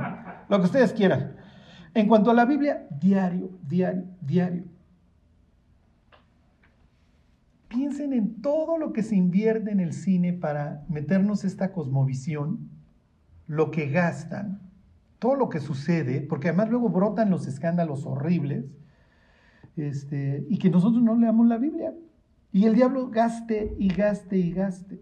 lo 0.48 0.58
que 0.58 0.64
ustedes 0.64 0.92
quieran. 0.92 1.36
En 1.94 2.08
cuanto 2.08 2.32
a 2.32 2.34
la 2.34 2.46
Biblia, 2.46 2.88
diario, 2.90 3.52
diario, 3.62 4.06
diario. 4.20 4.64
Piensen 7.68 8.12
en 8.12 8.42
todo 8.42 8.76
lo 8.76 8.92
que 8.92 9.04
se 9.04 9.14
invierte 9.14 9.70
en 9.70 9.78
el 9.78 9.92
cine 9.92 10.32
para 10.32 10.84
meternos 10.88 11.44
esta 11.44 11.70
cosmovisión, 11.70 12.70
lo 13.46 13.70
que 13.70 13.88
gastan, 13.88 14.62
todo 15.20 15.36
lo 15.36 15.48
que 15.48 15.60
sucede, 15.60 16.22
porque 16.22 16.48
además 16.48 16.70
luego 16.70 16.88
brotan 16.88 17.30
los 17.30 17.46
escándalos 17.46 18.04
horribles, 18.04 18.64
este, 19.78 20.44
y 20.48 20.58
que 20.58 20.70
nosotros 20.70 21.02
no 21.02 21.16
leamos 21.16 21.46
la 21.46 21.58
Biblia. 21.58 21.94
Y 22.52 22.64
el 22.64 22.74
diablo 22.74 23.08
gaste 23.10 23.74
y 23.78 23.88
gaste 23.88 24.36
y 24.38 24.52
gaste. 24.52 25.00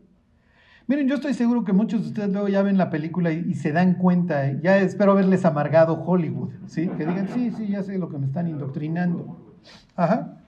Miren, 0.88 1.08
yo 1.08 1.16
estoy 1.16 1.34
seguro 1.34 1.64
que 1.64 1.72
muchos 1.72 2.02
de 2.02 2.08
ustedes 2.08 2.30
luego 2.30 2.48
ya 2.48 2.62
ven 2.62 2.78
la 2.78 2.90
película 2.90 3.32
y, 3.32 3.54
se 3.54 3.72
dan 3.72 3.94
cuenta, 3.94 4.52
ya 4.52 4.78
espero 4.78 5.12
haberles 5.12 5.44
amargado 5.44 5.94
Hollywood, 5.94 6.50
¿sí? 6.66 6.86
Que 6.88 7.06
digan, 7.06 7.28
sí, 7.28 7.50
sí, 7.50 7.66
ya 7.66 7.82
sé 7.82 7.98
lo 7.98 8.08
que 8.08 8.18
me 8.18 8.26
están 8.26 8.46
indoctrinando. 8.46 9.36
Ajá. 9.96 10.38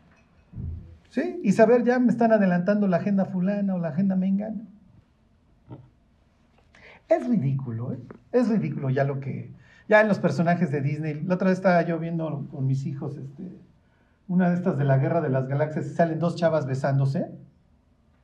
¿Sí? 1.11 1.41
Y 1.43 1.53
saber, 1.53 1.85
ya 1.85 1.99
me 1.99 2.11
están 2.11 2.31
adelantando 2.31 2.87
la 2.87 2.99
agenda 2.99 3.25
fulana 3.25 3.75
o 3.75 3.79
la 3.79 3.89
agenda 3.89 4.15
mengana. 4.15 4.61
Es 7.09 7.27
ridículo, 7.27 7.95
¿eh? 7.95 7.99
Es 8.31 8.49
ridículo 8.49 8.91
ya 8.91 9.03
lo 9.03 9.19
que, 9.19 9.51
ya 9.89 10.03
en 10.03 10.09
los 10.09 10.21
personajes 10.21 10.71
de 10.71 10.83
Disney. 10.83 11.23
La 11.25 11.35
otra 11.35 11.49
vez 11.49 11.59
estaba 11.59 11.83
yo 11.83 11.99
viendo 11.99 12.47
con 12.53 12.67
mis 12.67 12.87
hijos 12.87 13.17
este, 13.17 13.43
una 14.29 14.51
de 14.51 14.57
estas 14.57 14.79
de 14.79 14.85
la 14.85 14.99
Guerra 14.99 15.21
de 15.21 15.31
las 15.31 15.49
Galaxias 15.49 15.87
y 15.87 15.91
salen 15.91 16.19
dos 16.19 16.37
chavas 16.37 16.67
besándose. 16.67 17.31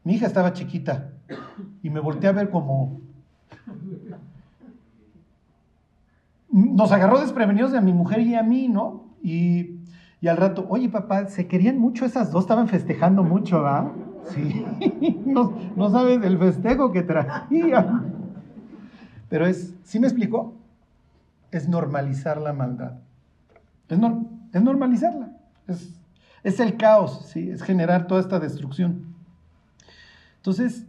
Mi 0.05 0.15
hija 0.15 0.27
estaba 0.27 0.53
chiquita 0.53 1.11
y 1.83 1.91
me 1.91 2.01
volteé 2.01 2.29
a 2.29 2.33
ver 2.33 2.51
como... 2.51 3.01
Nos 6.51 6.93
agarró 6.93 7.19
desprevenidos 7.21 7.73
de 7.73 7.79
a 7.79 7.81
mi 7.81 7.93
mujer 7.93 8.21
y 8.21 8.35
a 8.37 8.43
mí, 8.43 8.69
¿no? 8.69 9.07
Y, 9.23 9.81
y 10.21 10.29
al 10.29 10.37
rato, 10.37 10.67
oye 10.69 10.89
papá, 10.89 11.27
se 11.27 11.49
querían 11.49 11.79
mucho 11.79 12.05
esas 12.05 12.31
dos, 12.31 12.45
estaban 12.45 12.69
festejando 12.69 13.25
mucho, 13.25 13.63
¿verdad? 13.63 13.89
Sí, 14.29 14.65
no, 15.27 15.53
no 15.75 15.91
sabes 15.91 16.23
el 16.23 16.39
festejo 16.39 16.93
que 16.93 17.03
traía. 17.03 18.03
Pero 19.29 19.47
es, 19.47 19.75
¿sí 19.83 19.99
me 19.99 20.07
explicó? 20.07 20.55
es 21.55 21.69
normalizar 21.69 22.41
la 22.41 22.53
maldad. 22.53 22.95
Es, 23.89 23.99
es 24.53 24.63
normalizarla. 24.63 25.34
Es, 25.67 26.61
el 26.61 26.77
caos, 26.77 27.27
¿sí? 27.33 27.51
es 27.51 27.63
generar 27.63 28.07
toda 28.07 28.21
esta 28.21 28.39
destrucción. 28.39 29.15
Entonces, 30.37 30.87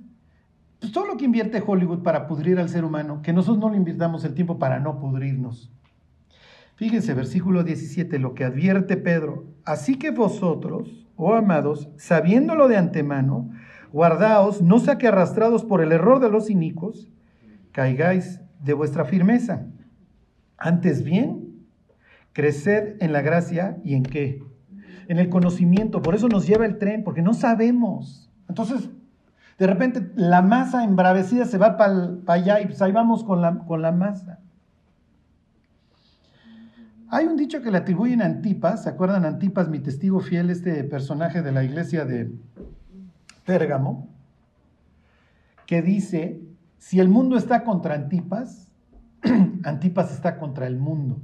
pues 0.80 0.92
todo 0.92 1.06
lo 1.06 1.18
que 1.18 1.26
invierte 1.26 1.64
Hollywood 1.66 2.04
para 2.04 2.28
pudrir 2.28 2.60
al 2.60 2.70
ser 2.70 2.84
humano, 2.84 3.22
que 3.22 3.34
nosotros 3.34 3.60
no 3.60 3.70
le 3.70 3.78
invirtamos 3.78 4.26
el 4.26 4.34
tiempo 4.34 4.60
para 4.60 4.80
no 4.80 5.00
pudrirnos. 5.00 5.72
Fíjense, 6.76 7.14
versículo 7.14 7.64
17, 7.64 8.20
lo 8.20 8.34
que 8.34 8.44
advierte 8.44 8.98
Pedro. 8.98 9.46
Así 9.64 9.98
que 9.98 10.12
vosotros, 10.12 11.08
oh 11.16 11.34
amados, 11.34 11.90
sabiéndolo 11.96 12.68
de 12.68 12.76
antemano, 12.76 13.50
guardaos, 13.94 14.62
no 14.62 14.80
sea 14.80 14.98
que 14.98 15.08
arrastrados 15.08 15.64
por 15.64 15.82
el 15.82 15.94
error 15.94 16.20
de 16.20 16.30
los 16.30 16.50
inicuos, 16.50 17.10
caigáis 17.72 18.42
de 18.62 18.74
vuestra 18.74 19.06
firmeza. 19.06 19.66
Antes 20.58 21.04
bien, 21.04 21.66
crecer 22.34 22.98
en 23.00 23.14
la 23.14 23.22
gracia 23.22 23.78
y 23.86 23.96
en 23.96 24.04
qué? 24.04 24.44
En 25.08 25.20
el 25.20 25.30
conocimiento. 25.30 26.02
Por 26.02 26.16
eso 26.16 26.28
nos 26.28 26.48
lleva 26.48 26.66
el 26.66 26.78
tren, 26.78 27.04
porque 27.04 27.22
no 27.22 27.34
sabemos. 27.34 28.30
Entonces, 28.48 28.90
de 29.58 29.68
repente 29.68 30.12
la 30.16 30.42
masa 30.42 30.84
embravecida 30.84 31.46
se 31.46 31.58
va 31.58 31.78
para 31.78 32.18
allá 32.28 32.62
y 32.62 32.66
pues 32.66 32.82
ahí 32.82 32.92
vamos 32.92 33.24
con 33.24 33.42
la, 33.42 33.60
con 33.60 33.82
la 33.82 33.92
masa. 33.92 34.40
Hay 37.08 37.26
un 37.28 37.38
dicho 37.38 37.62
que 37.62 37.72
le 37.72 37.78
atribuyen 37.78 38.22
a 38.22 38.26
Antipas, 38.26 38.84
¿se 38.84 38.90
acuerdan 38.90 39.26
Antipas, 39.26 39.70
mi 39.70 39.80
testigo 39.80 40.20
fiel, 40.20 40.50
este 40.50 40.84
personaje 40.84 41.42
de 41.42 41.52
la 41.52 41.64
iglesia 41.64 42.04
de 42.04 42.32
Pérgamo? 43.46 44.10
Que 45.66 45.82
dice, 45.82 46.42
si 46.78 47.00
el 47.00 47.08
mundo 47.08 47.38
está 47.38 47.64
contra 47.64 47.96
Antipas, 47.96 48.72
Antipas 49.64 50.12
está 50.12 50.38
contra 50.38 50.68
el 50.68 50.78
mundo. 50.78 51.22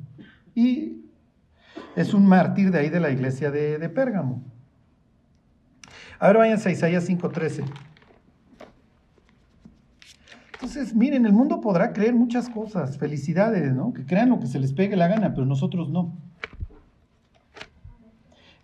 Y 0.55 1.01
es 1.95 2.13
un 2.13 2.25
mártir 2.25 2.71
de 2.71 2.79
ahí 2.79 2.89
de 2.89 2.99
la 2.99 3.11
iglesia 3.11 3.51
de, 3.51 3.89
Pérgamo. 3.89 4.43
Ahora 6.19 6.39
váyanse 6.39 6.69
a 6.69 6.71
Isaías 6.71 7.07
5:13. 7.09 7.63
Entonces, 10.53 10.95
miren, 10.95 11.25
el 11.25 11.33
mundo 11.33 11.59
podrá 11.59 11.91
creer 11.91 12.13
muchas 12.13 12.47
cosas, 12.47 12.97
felicidades, 12.97 13.73
¿no? 13.73 13.93
Que 13.93 14.05
crean 14.05 14.29
lo 14.29 14.39
que 14.39 14.45
se 14.45 14.59
les 14.59 14.73
pegue 14.73 14.95
la 14.95 15.07
gana, 15.07 15.33
pero 15.33 15.47
nosotros 15.47 15.89
no. 15.89 16.13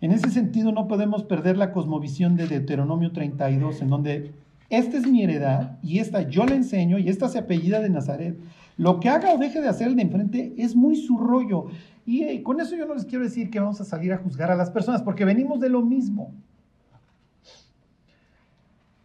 En 0.00 0.12
ese 0.12 0.30
sentido, 0.30 0.70
no 0.70 0.86
podemos 0.86 1.24
perder 1.24 1.56
la 1.56 1.72
cosmovisión 1.72 2.36
de 2.36 2.46
Deuteronomio 2.46 3.10
32, 3.10 3.82
en 3.82 3.88
donde 3.88 4.32
esta 4.70 4.98
es 4.98 5.06
mi 5.06 5.22
heredad 5.22 5.78
y 5.82 5.98
esta 5.98 6.22
yo 6.22 6.44
la 6.44 6.54
enseño 6.54 6.98
y 6.98 7.08
esta 7.08 7.28
se 7.28 7.38
apellida 7.38 7.80
de 7.80 7.90
Nazaret. 7.90 8.38
Lo 8.78 9.00
que 9.00 9.08
haga 9.08 9.34
o 9.34 9.38
deje 9.38 9.60
de 9.60 9.68
hacer 9.68 9.88
el 9.88 9.96
de 9.96 10.02
enfrente 10.02 10.54
es 10.56 10.74
muy 10.74 10.96
su 10.96 11.18
rollo. 11.18 11.66
Y 12.06 12.42
con 12.42 12.60
eso 12.60 12.74
yo 12.74 12.86
no 12.86 12.94
les 12.94 13.04
quiero 13.04 13.24
decir 13.24 13.50
que 13.50 13.60
vamos 13.60 13.80
a 13.82 13.84
salir 13.84 14.12
a 14.14 14.18
juzgar 14.18 14.50
a 14.50 14.56
las 14.56 14.70
personas, 14.70 15.02
porque 15.02 15.26
venimos 15.26 15.60
de 15.60 15.68
lo 15.68 15.82
mismo. 15.82 16.32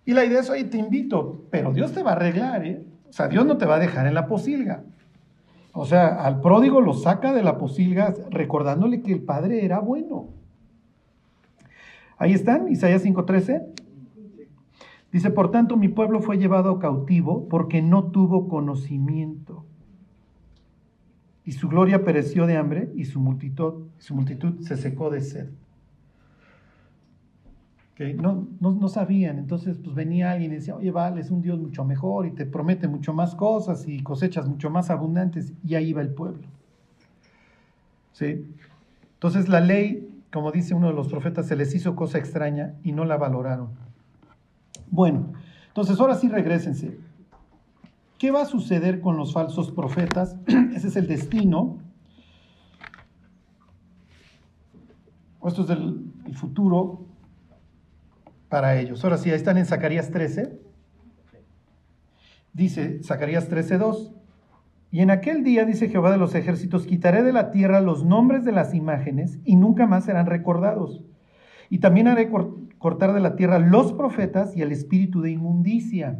Y 0.05 0.13
la 0.13 0.23
idea 0.23 0.39
es, 0.39 0.49
oye, 0.49 0.63
te 0.65 0.77
invito, 0.77 1.43
pero 1.49 1.73
Dios 1.73 1.91
te 1.91 2.03
va 2.03 2.11
a 2.11 2.15
arreglar, 2.15 2.65
¿eh? 2.65 2.83
O 3.09 3.13
sea, 3.13 3.27
Dios 3.27 3.45
no 3.45 3.57
te 3.57 3.65
va 3.65 3.75
a 3.75 3.79
dejar 3.79 4.07
en 4.07 4.13
la 4.13 4.27
posilga. 4.27 4.83
O 5.73 5.85
sea, 5.85 6.23
al 6.23 6.39
pródigo 6.39 6.81
lo 6.81 6.93
saca 6.93 7.33
de 7.33 7.43
la 7.43 7.57
posilga 7.57 8.13
recordándole 8.29 9.01
que 9.01 9.11
el 9.11 9.23
padre 9.23 9.65
era 9.65 9.79
bueno. 9.79 10.27
Ahí 12.17 12.33
están, 12.33 12.71
Isaías 12.71 13.03
5:13. 13.03 13.65
Dice, 15.13 15.29
por 15.29 15.51
tanto, 15.51 15.77
mi 15.77 15.89
pueblo 15.89 16.21
fue 16.21 16.39
llevado 16.39 16.79
cautivo 16.79 17.47
porque 17.47 17.83
no 17.83 18.05
tuvo 18.05 18.49
conocimiento. 18.49 19.63
Y 21.45 21.51
su 21.51 21.69
gloria 21.69 22.03
pereció 22.03 22.47
de 22.47 22.57
hambre 22.57 22.91
y 22.95 23.05
su 23.05 23.19
multitud, 23.19 23.85
su 23.99 24.15
multitud 24.15 24.61
se 24.61 24.75
secó 24.75 25.11
de 25.11 25.21
sed. 25.21 25.49
No, 28.19 28.47
no, 28.59 28.87
sabían, 28.89 29.37
entonces 29.37 29.77
pues 29.77 29.95
venía 29.95 30.31
alguien 30.31 30.51
y 30.51 30.55
decía, 30.55 30.75
oye, 30.75 30.91
vale, 30.91 31.21
es 31.21 31.29
un 31.29 31.41
Dios 31.41 31.59
mucho 31.59 31.85
mejor 31.85 32.25
y 32.25 32.31
te 32.31 32.45
promete 32.45 32.87
mucho 32.87 33.13
más 33.13 33.35
cosas 33.35 33.87
y 33.87 34.01
cosechas 34.01 34.49
mucho 34.49 34.69
más 34.71 34.89
abundantes 34.89 35.53
y 35.63 35.75
ahí 35.75 35.93
va 35.93 36.01
el 36.01 36.09
pueblo. 36.09 36.47
¿Sí? 38.11 38.45
Entonces 39.13 39.47
la 39.47 39.61
ley, 39.61 40.09
como 40.33 40.51
dice 40.51 40.73
uno 40.73 40.87
de 40.87 40.93
los 40.93 41.07
profetas, 41.07 41.47
se 41.47 41.55
les 41.55 41.73
hizo 41.75 41.95
cosa 41.95 42.17
extraña 42.17 42.73
y 42.83 42.91
no 42.91 43.05
la 43.05 43.15
valoraron. 43.15 43.92
Bueno, 44.93 45.33
entonces 45.69 45.99
ahora 45.99 46.13
sí 46.13 46.29
regresense. 46.29 46.99
¿Qué 48.19 48.29
va 48.29 48.43
a 48.43 48.45
suceder 48.45 49.01
con 49.01 49.17
los 49.17 49.33
falsos 49.33 49.71
profetas? 49.71 50.37
Ese 50.75 50.87
es 50.89 50.95
el 50.95 51.07
destino. 51.07 51.79
Esto 55.43 55.63
es 55.63 55.69
el, 55.71 56.11
futuro. 56.35 57.07
para 58.49 58.79
ellos. 58.79 59.03
Ahora 59.03 59.17
sí, 59.17 59.31
ahí 59.31 59.35
están 59.35 59.57
en 59.57 59.65
Zacarías 59.65 60.11
13. 60.11 60.61
Dice 62.53 63.01
Zacarías 63.01 63.49
13:2. 63.49 64.13
Y 64.91 64.99
en 64.99 65.09
aquel 65.09 65.43
día, 65.43 65.65
dice 65.65 65.89
Jehová 65.89 66.11
de 66.11 66.19
los 66.19 66.35
ejércitos, 66.35 66.85
quitaré 66.85 67.23
de 67.23 67.33
la 67.33 67.49
tierra 67.49 67.81
los 67.81 68.05
nombres 68.05 68.45
de 68.45 68.51
las 68.51 68.75
imágenes 68.75 69.39
y 69.43 69.55
nunca 69.55 69.87
más 69.87 70.05
serán 70.05 70.27
recordados. 70.27 71.03
Y 71.71 71.79
también 71.79 72.07
haré 72.07 72.29
cortar 72.83 73.13
de 73.13 73.21
la 73.21 73.37
tierra 73.37 73.59
los 73.59 73.93
profetas 73.93 74.57
y 74.57 74.61
el 74.61 74.73
espíritu 74.73 75.21
de 75.21 75.31
inmundicia. 75.31 76.19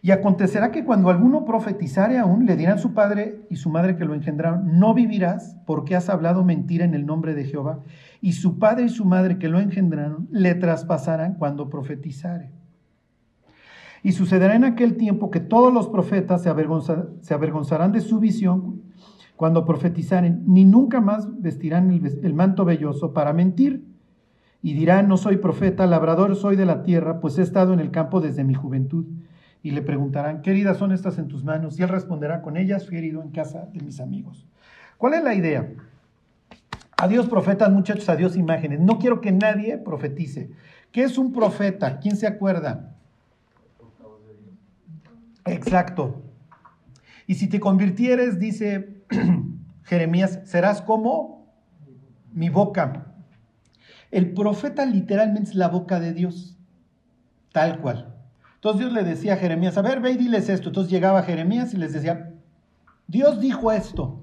Y 0.00 0.10
acontecerá 0.10 0.70
que 0.70 0.86
cuando 0.86 1.10
alguno 1.10 1.44
profetizare 1.44 2.16
aún, 2.16 2.46
le 2.46 2.56
dirán 2.56 2.78
su 2.78 2.94
padre 2.94 3.42
y 3.50 3.56
su 3.56 3.68
madre 3.68 3.94
que 3.94 4.06
lo 4.06 4.14
engendraron, 4.14 4.78
no 4.78 4.94
vivirás 4.94 5.58
porque 5.66 5.94
has 5.94 6.08
hablado 6.08 6.44
mentira 6.44 6.86
en 6.86 6.94
el 6.94 7.04
nombre 7.04 7.34
de 7.34 7.44
Jehová. 7.44 7.80
Y 8.22 8.32
su 8.32 8.58
padre 8.58 8.86
y 8.86 8.88
su 8.88 9.04
madre 9.04 9.36
que 9.38 9.50
lo 9.50 9.60
engendraron 9.60 10.28
le 10.30 10.54
traspasarán 10.54 11.34
cuando 11.34 11.68
profetizare. 11.68 12.50
Y 14.02 14.12
sucederá 14.12 14.54
en 14.54 14.64
aquel 14.64 14.96
tiempo 14.96 15.30
que 15.30 15.40
todos 15.40 15.74
los 15.74 15.88
profetas 15.88 16.42
se, 16.42 16.48
avergonzarán 16.48 17.92
de 17.92 18.00
su 18.00 18.18
visión 18.18 18.80
cuando 19.36 19.66
profetizaren, 19.66 20.42
ni 20.46 20.64
nunca 20.64 21.02
más 21.02 21.28
vestirán 21.42 21.90
el, 21.90 22.18
el 22.22 22.32
manto 22.32 22.64
velloso 22.64 23.12
para 23.12 23.34
mentir. 23.34 23.93
Y 24.64 24.72
dirán, 24.72 25.08
no 25.08 25.18
soy 25.18 25.36
profeta, 25.36 25.86
labrador 25.86 26.34
soy 26.36 26.56
de 26.56 26.64
la 26.64 26.82
tierra, 26.82 27.20
pues 27.20 27.36
he 27.36 27.42
estado 27.42 27.74
en 27.74 27.80
el 27.80 27.90
campo 27.90 28.22
desde 28.22 28.44
mi 28.44 28.54
juventud 28.54 29.04
y 29.62 29.72
le 29.72 29.82
preguntarán, 29.82 30.40
¿qué 30.40 30.52
heridas 30.52 30.78
son 30.78 30.90
estas 30.90 31.18
en 31.18 31.28
tus 31.28 31.44
manos? 31.44 31.78
Y 31.78 31.82
él 31.82 31.90
responderá, 31.90 32.40
con 32.40 32.56
ellas 32.56 32.88
fui 32.88 32.96
herido 32.96 33.22
en 33.22 33.28
casa 33.28 33.68
de 33.74 33.84
mis 33.84 34.00
amigos. 34.00 34.46
¿Cuál 34.96 35.12
es 35.12 35.22
la 35.22 35.34
idea? 35.34 35.70
Adiós 36.96 37.26
profetas, 37.26 37.70
muchachos, 37.70 38.08
adiós 38.08 38.36
imágenes. 38.36 38.80
No 38.80 38.98
quiero 38.98 39.20
que 39.20 39.32
nadie 39.32 39.76
profetice. 39.76 40.50
¿Qué 40.92 41.02
es 41.02 41.18
un 41.18 41.34
profeta? 41.34 42.00
¿Quién 42.00 42.16
se 42.16 42.26
acuerda? 42.26 42.96
Exacto. 45.44 46.22
Y 47.26 47.34
si 47.34 47.48
te 47.48 47.60
convirtieres, 47.60 48.38
dice 48.38 49.02
Jeremías, 49.82 50.40
serás 50.44 50.80
como 50.80 51.52
mi 52.32 52.48
boca. 52.48 53.13
El 54.14 54.32
profeta 54.32 54.86
literalmente 54.86 55.50
es 55.50 55.56
la 55.56 55.66
boca 55.66 55.98
de 55.98 56.12
Dios, 56.12 56.56
tal 57.50 57.80
cual. 57.80 58.14
Entonces 58.54 58.78
Dios 58.78 58.92
le 58.92 59.02
decía 59.02 59.34
a 59.34 59.36
Jeremías, 59.38 59.76
a 59.76 59.82
ver, 59.82 60.00
ve 60.00 60.12
y 60.12 60.16
diles 60.16 60.48
esto. 60.48 60.68
Entonces 60.68 60.92
llegaba 60.92 61.24
Jeremías 61.24 61.74
y 61.74 61.78
les 61.78 61.92
decía, 61.92 62.32
Dios 63.08 63.40
dijo 63.40 63.72
esto. 63.72 64.22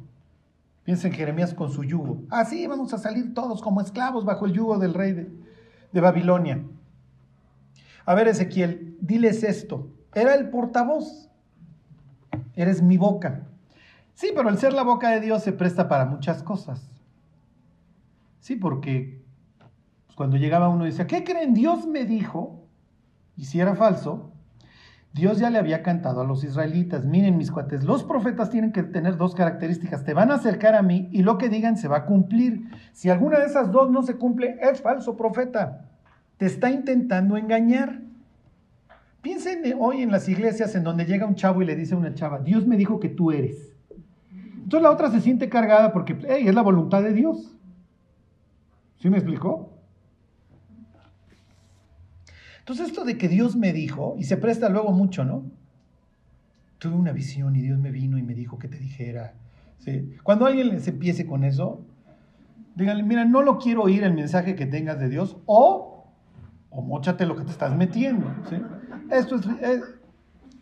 Piensen 0.85 1.11
en 1.11 1.17
Jeremías 1.17 1.53
con 1.53 1.73
su 1.73 1.83
yugo. 1.83 2.23
Así 2.29 2.63
ah, 2.63 2.69
vamos 2.69 2.93
a 2.93 2.99
salir 2.99 3.33
todos 3.33 3.61
como 3.61 3.81
esclavos 3.81 4.23
bajo 4.23 4.45
el 4.45 4.53
yugo 4.53 4.79
del 4.79 4.93
rey 4.93 5.11
de 5.91 5.99
Babilonia. 5.99 6.63
A 8.05 8.15
ver, 8.15 8.29
Ezequiel, 8.29 8.95
diles 9.01 9.43
esto. 9.43 9.89
Era 10.15 10.35
el 10.35 10.51
portavoz. 10.51 11.29
Eres 12.55 12.81
mi 12.81 12.97
boca. 12.97 13.45
Sí, 14.13 14.31
pero 14.33 14.47
el 14.47 14.57
ser 14.57 14.71
la 14.71 14.83
boca 14.83 15.09
de 15.09 15.19
Dios 15.19 15.43
se 15.43 15.51
presta 15.51 15.89
para 15.89 16.05
muchas 16.05 16.43
cosas. 16.43 16.89
Sí, 18.39 18.55
porque 18.55 19.20
cuando 20.21 20.37
llegaba 20.37 20.69
uno 20.69 20.85
y 20.85 20.91
decía, 20.91 21.07
¿qué 21.07 21.23
creen? 21.23 21.55
Dios 21.55 21.87
me 21.87 22.05
dijo. 22.05 22.67
Y 23.35 23.45
si 23.45 23.59
era 23.59 23.73
falso, 23.73 24.31
Dios 25.13 25.39
ya 25.39 25.49
le 25.49 25.57
había 25.57 25.81
cantado 25.81 26.21
a 26.21 26.25
los 26.25 26.43
israelitas, 26.43 27.07
miren 27.07 27.39
mis 27.39 27.49
cuates, 27.49 27.83
los 27.83 28.03
profetas 28.03 28.51
tienen 28.51 28.71
que 28.71 28.83
tener 28.83 29.17
dos 29.17 29.33
características, 29.33 30.03
te 30.03 30.13
van 30.13 30.29
a 30.29 30.35
acercar 30.35 30.75
a 30.75 30.83
mí 30.83 31.09
y 31.11 31.23
lo 31.23 31.39
que 31.39 31.49
digan 31.49 31.75
se 31.75 31.87
va 31.87 31.97
a 31.97 32.05
cumplir. 32.05 32.69
Si 32.93 33.09
alguna 33.09 33.39
de 33.39 33.47
esas 33.47 33.71
dos 33.71 33.89
no 33.89 34.03
se 34.03 34.17
cumple, 34.17 34.59
es 34.61 34.79
falso 34.79 35.17
profeta, 35.17 35.89
te 36.37 36.45
está 36.45 36.69
intentando 36.69 37.35
engañar. 37.35 38.01
Piensen 39.23 39.75
hoy 39.79 40.03
en 40.03 40.11
las 40.11 40.29
iglesias 40.29 40.75
en 40.75 40.83
donde 40.83 41.05
llega 41.05 41.25
un 41.25 41.33
chavo 41.33 41.63
y 41.63 41.65
le 41.65 41.75
dice 41.75 41.95
a 41.95 41.97
una 41.97 42.13
chava, 42.13 42.37
Dios 42.37 42.67
me 42.67 42.77
dijo 42.77 42.99
que 42.99 43.09
tú 43.09 43.31
eres. 43.31 43.73
Entonces 44.29 44.83
la 44.83 44.91
otra 44.91 45.09
se 45.09 45.19
siente 45.19 45.49
cargada 45.49 45.91
porque 45.91 46.15
es 46.27 46.53
la 46.53 46.61
voluntad 46.61 47.01
de 47.01 47.13
Dios. 47.13 47.57
¿Sí 48.99 49.09
me 49.09 49.17
explicó? 49.17 49.80
Entonces 52.61 52.87
esto 52.87 53.03
de 53.05 53.17
que 53.17 53.27
Dios 53.27 53.55
me 53.55 53.73
dijo, 53.73 54.15
y 54.19 54.23
se 54.23 54.37
presta 54.37 54.69
luego 54.69 54.91
mucho, 54.91 55.25
¿no? 55.25 55.43
Tuve 56.77 56.93
una 56.95 57.11
visión 57.11 57.55
y 57.55 57.61
Dios 57.61 57.79
me 57.79 57.89
vino 57.89 58.17
y 58.17 58.23
me 58.23 58.35
dijo 58.35 58.59
que 58.59 58.67
te 58.67 58.77
dijera. 58.77 59.33
Cuando 60.21 60.45
alguien 60.45 60.69
les 60.69 60.87
empiece 60.87 61.25
con 61.25 61.43
eso, 61.43 61.81
díganle, 62.75 63.01
mira, 63.03 63.25
no 63.25 63.41
lo 63.41 63.57
quiero 63.57 63.83
oír 63.83 64.03
el 64.03 64.13
mensaje 64.13 64.55
que 64.55 64.67
tengas 64.67 64.99
de 64.99 65.09
Dios, 65.09 65.37
o, 65.47 66.05
o 66.69 66.81
mochate 66.81 67.25
lo 67.25 67.35
que 67.35 67.45
te 67.45 67.51
estás 67.51 67.75
metiendo. 67.75 68.31
Esto 69.09 69.37
es, 69.37 69.81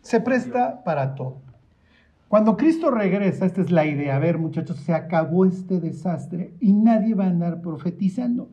se 0.00 0.20
presta 0.20 0.82
para 0.82 1.14
todo. 1.14 1.42
Cuando 2.28 2.56
Cristo 2.56 2.90
regresa, 2.90 3.44
esta 3.44 3.60
es 3.60 3.70
la 3.70 3.84
idea, 3.84 4.16
a 4.16 4.20
ver 4.20 4.38
muchachos, 4.38 4.78
se 4.78 4.94
acabó 4.94 5.44
este 5.44 5.80
desastre 5.80 6.54
y 6.60 6.72
nadie 6.72 7.14
va 7.14 7.24
a 7.24 7.28
andar 7.28 7.60
profetizando. 7.60 8.48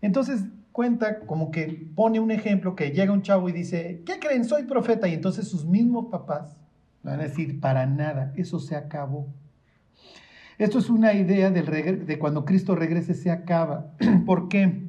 Entonces, 0.00 0.44
cuenta 0.74 1.20
como 1.20 1.52
que 1.52 1.88
pone 1.94 2.18
un 2.18 2.32
ejemplo 2.32 2.74
que 2.74 2.90
llega 2.90 3.12
un 3.12 3.22
chavo 3.22 3.48
y 3.48 3.52
dice, 3.52 4.02
¿qué 4.04 4.18
creen? 4.18 4.44
Soy 4.44 4.64
profeta. 4.64 5.06
Y 5.06 5.14
entonces 5.14 5.46
sus 5.46 5.64
mismos 5.64 6.06
papás 6.10 6.56
van 7.04 7.20
a 7.20 7.22
decir, 7.22 7.60
para 7.60 7.86
nada, 7.86 8.32
eso 8.34 8.58
se 8.58 8.74
acabó. 8.74 9.28
Esto 10.58 10.80
es 10.80 10.90
una 10.90 11.14
idea 11.14 11.52
del 11.52 12.06
de 12.06 12.18
cuando 12.18 12.44
Cristo 12.44 12.74
regrese 12.74 13.14
se 13.14 13.30
acaba. 13.30 13.92
¿Por 14.26 14.48
qué? 14.48 14.88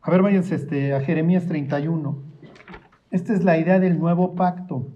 A 0.00 0.10
ver, 0.10 0.22
váyanse 0.22 0.54
este, 0.54 0.94
a 0.94 1.02
Jeremías 1.02 1.46
31. 1.46 2.22
Esta 3.10 3.34
es 3.34 3.44
la 3.44 3.58
idea 3.58 3.78
del 3.78 3.98
nuevo 3.98 4.34
pacto. 4.34 4.86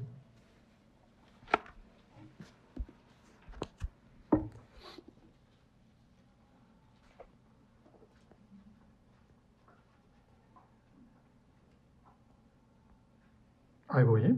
Ahí 13.93 14.05
voy, 14.05 14.23
¿eh? 14.23 14.35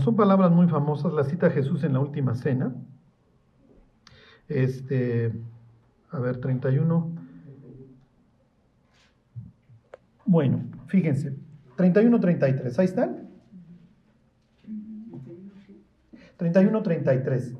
Son 0.00 0.16
palabras 0.16 0.50
muy 0.50 0.66
famosas, 0.66 1.12
la 1.12 1.24
cita 1.24 1.50
Jesús 1.50 1.84
en 1.84 1.92
la 1.92 2.00
última 2.00 2.34
cena. 2.34 2.74
Este, 4.48 5.32
a 6.10 6.18
ver, 6.18 6.38
31. 6.38 7.12
Bueno, 10.24 10.62
fíjense, 10.86 11.36
31, 11.76 12.18
33, 12.18 12.78
ahí 12.78 12.84
están. 12.86 13.28
31, 16.38 16.82
33. 16.82 17.54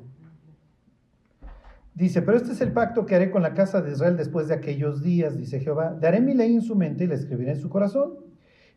Dice, 1.93 2.21
pero 2.23 2.37
este 2.37 2.53
es 2.53 2.61
el 2.61 2.71
pacto 2.71 3.05
que 3.05 3.13
haré 3.13 3.29
con 3.29 3.43
la 3.43 3.53
casa 3.53 3.81
de 3.81 3.91
Israel 3.91 4.17
después 4.17 4.47
de 4.47 4.55
aquellos 4.55 5.03
días, 5.03 5.37
dice 5.37 5.59
Jehová. 5.59 5.95
Daré 5.99 6.21
mi 6.21 6.33
ley 6.33 6.55
en 6.55 6.61
su 6.61 6.75
mente 6.75 7.03
y 7.03 7.07
la 7.07 7.13
escribiré 7.13 7.51
en 7.51 7.59
su 7.59 7.69
corazón. 7.69 8.15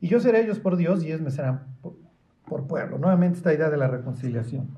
Y 0.00 0.08
yo 0.08 0.20
seré 0.20 0.42
ellos 0.42 0.58
por 0.58 0.76
Dios 0.76 1.02
y 1.02 1.06
ellos 1.06 1.22
me 1.22 1.30
serán 1.30 1.74
por, 2.54 2.68
pueblo. 2.68 2.98
Nuevamente 2.98 3.38
esta 3.38 3.52
idea 3.52 3.68
de 3.68 3.76
la 3.76 3.88
reconciliación. 3.88 4.68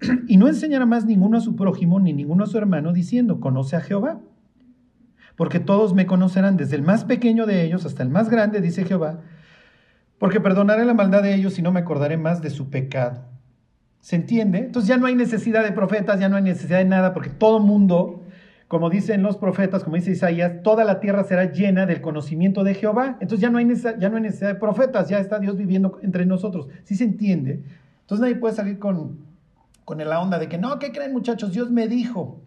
Y 0.28 0.38
no 0.38 0.48
enseñará 0.48 0.86
más 0.86 1.04
ninguno 1.04 1.36
a 1.36 1.40
su 1.40 1.56
prójimo 1.56 2.00
ni 2.00 2.12
ninguno 2.12 2.44
a 2.44 2.46
su 2.46 2.56
hermano 2.56 2.92
diciendo, 2.92 3.38
conoce 3.38 3.76
a 3.76 3.80
Jehová. 3.80 4.20
Porque 5.36 5.60
todos 5.60 5.94
me 5.94 6.06
conocerán, 6.06 6.56
desde 6.56 6.76
el 6.76 6.82
más 6.82 7.04
pequeño 7.04 7.46
de 7.46 7.64
ellos 7.64 7.84
hasta 7.84 8.02
el 8.02 8.08
más 8.08 8.30
grande, 8.30 8.60
dice 8.60 8.84
Jehová. 8.84 9.20
Porque 10.18 10.40
perdonaré 10.40 10.84
la 10.84 10.94
maldad 10.94 11.22
de 11.22 11.34
ellos 11.34 11.58
y 11.58 11.62
no 11.62 11.70
me 11.70 11.80
acordaré 11.80 12.16
más 12.16 12.40
de 12.40 12.50
su 12.50 12.70
pecado. 12.70 13.24
¿Se 14.00 14.16
entiende? 14.16 14.60
Entonces 14.60 14.88
ya 14.88 14.96
no 14.96 15.06
hay 15.06 15.14
necesidad 15.14 15.62
de 15.62 15.72
profetas, 15.72 16.18
ya 16.18 16.28
no 16.28 16.36
hay 16.36 16.42
necesidad 16.42 16.78
de 16.78 16.86
nada, 16.86 17.12
porque 17.12 17.30
todo 17.30 17.60
mundo, 17.60 18.17
como 18.68 18.90
dicen 18.90 19.22
los 19.22 19.38
profetas, 19.38 19.82
como 19.82 19.96
dice 19.96 20.10
Isaías, 20.10 20.62
toda 20.62 20.84
la 20.84 21.00
tierra 21.00 21.24
será 21.24 21.50
llena 21.50 21.86
del 21.86 22.02
conocimiento 22.02 22.64
de 22.64 22.74
Jehová. 22.74 23.16
Entonces 23.20 23.40
ya 23.40 23.48
no 23.48 23.56
hay 23.56 23.64
necesidad, 23.64 23.98
ya 23.98 24.10
no 24.10 24.16
hay 24.16 24.22
necesidad 24.22 24.52
de 24.52 24.60
profetas, 24.60 25.08
ya 25.08 25.18
está 25.20 25.38
Dios 25.38 25.56
viviendo 25.56 25.98
entre 26.02 26.26
nosotros. 26.26 26.68
¿Sí 26.84 26.94
se 26.94 27.04
entiende? 27.04 27.62
Entonces 28.02 28.20
nadie 28.20 28.36
puede 28.36 28.54
salir 28.54 28.78
con, 28.78 29.20
con 29.86 29.96
la 29.98 30.20
onda 30.20 30.38
de 30.38 30.50
que, 30.50 30.58
no, 30.58 30.78
¿qué 30.78 30.92
creen 30.92 31.14
muchachos? 31.14 31.52
Dios 31.52 31.70
me 31.70 31.88
dijo. 31.88 32.42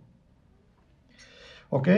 ¿Ok? 1.69 1.89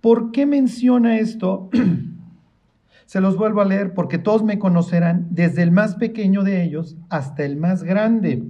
¿Por 0.00 0.30
qué 0.30 0.46
menciona 0.46 1.18
esto? 1.18 1.68
Se 3.06 3.20
los 3.20 3.36
vuelvo 3.36 3.60
a 3.60 3.64
leer 3.64 3.92
porque 3.92 4.18
todos 4.18 4.44
me 4.44 4.60
conocerán, 4.60 5.26
desde 5.30 5.62
el 5.62 5.72
más 5.72 5.96
pequeño 5.96 6.44
de 6.44 6.62
ellos 6.62 6.96
hasta 7.08 7.44
el 7.44 7.56
más 7.56 7.82
grande. 7.82 8.44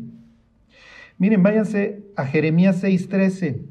Miren, 1.17 1.43
váyanse 1.43 2.05
a 2.15 2.27
Jeremías 2.27 2.83
6:13. 2.83 3.68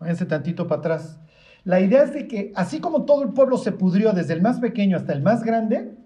Váyanse 0.00 0.26
tantito 0.26 0.66
para 0.66 0.80
atrás. 0.80 1.18
La 1.64 1.80
idea 1.80 2.04
es 2.04 2.12
de 2.14 2.28
que 2.28 2.52
así 2.54 2.80
como 2.80 3.04
todo 3.04 3.22
el 3.22 3.30
pueblo 3.30 3.58
se 3.58 3.72
pudrió 3.72 4.12
desde 4.12 4.34
el 4.34 4.42
más 4.42 4.60
pequeño 4.60 4.96
hasta 4.96 5.12
el 5.12 5.22
más 5.22 5.42
grande, 5.42 5.96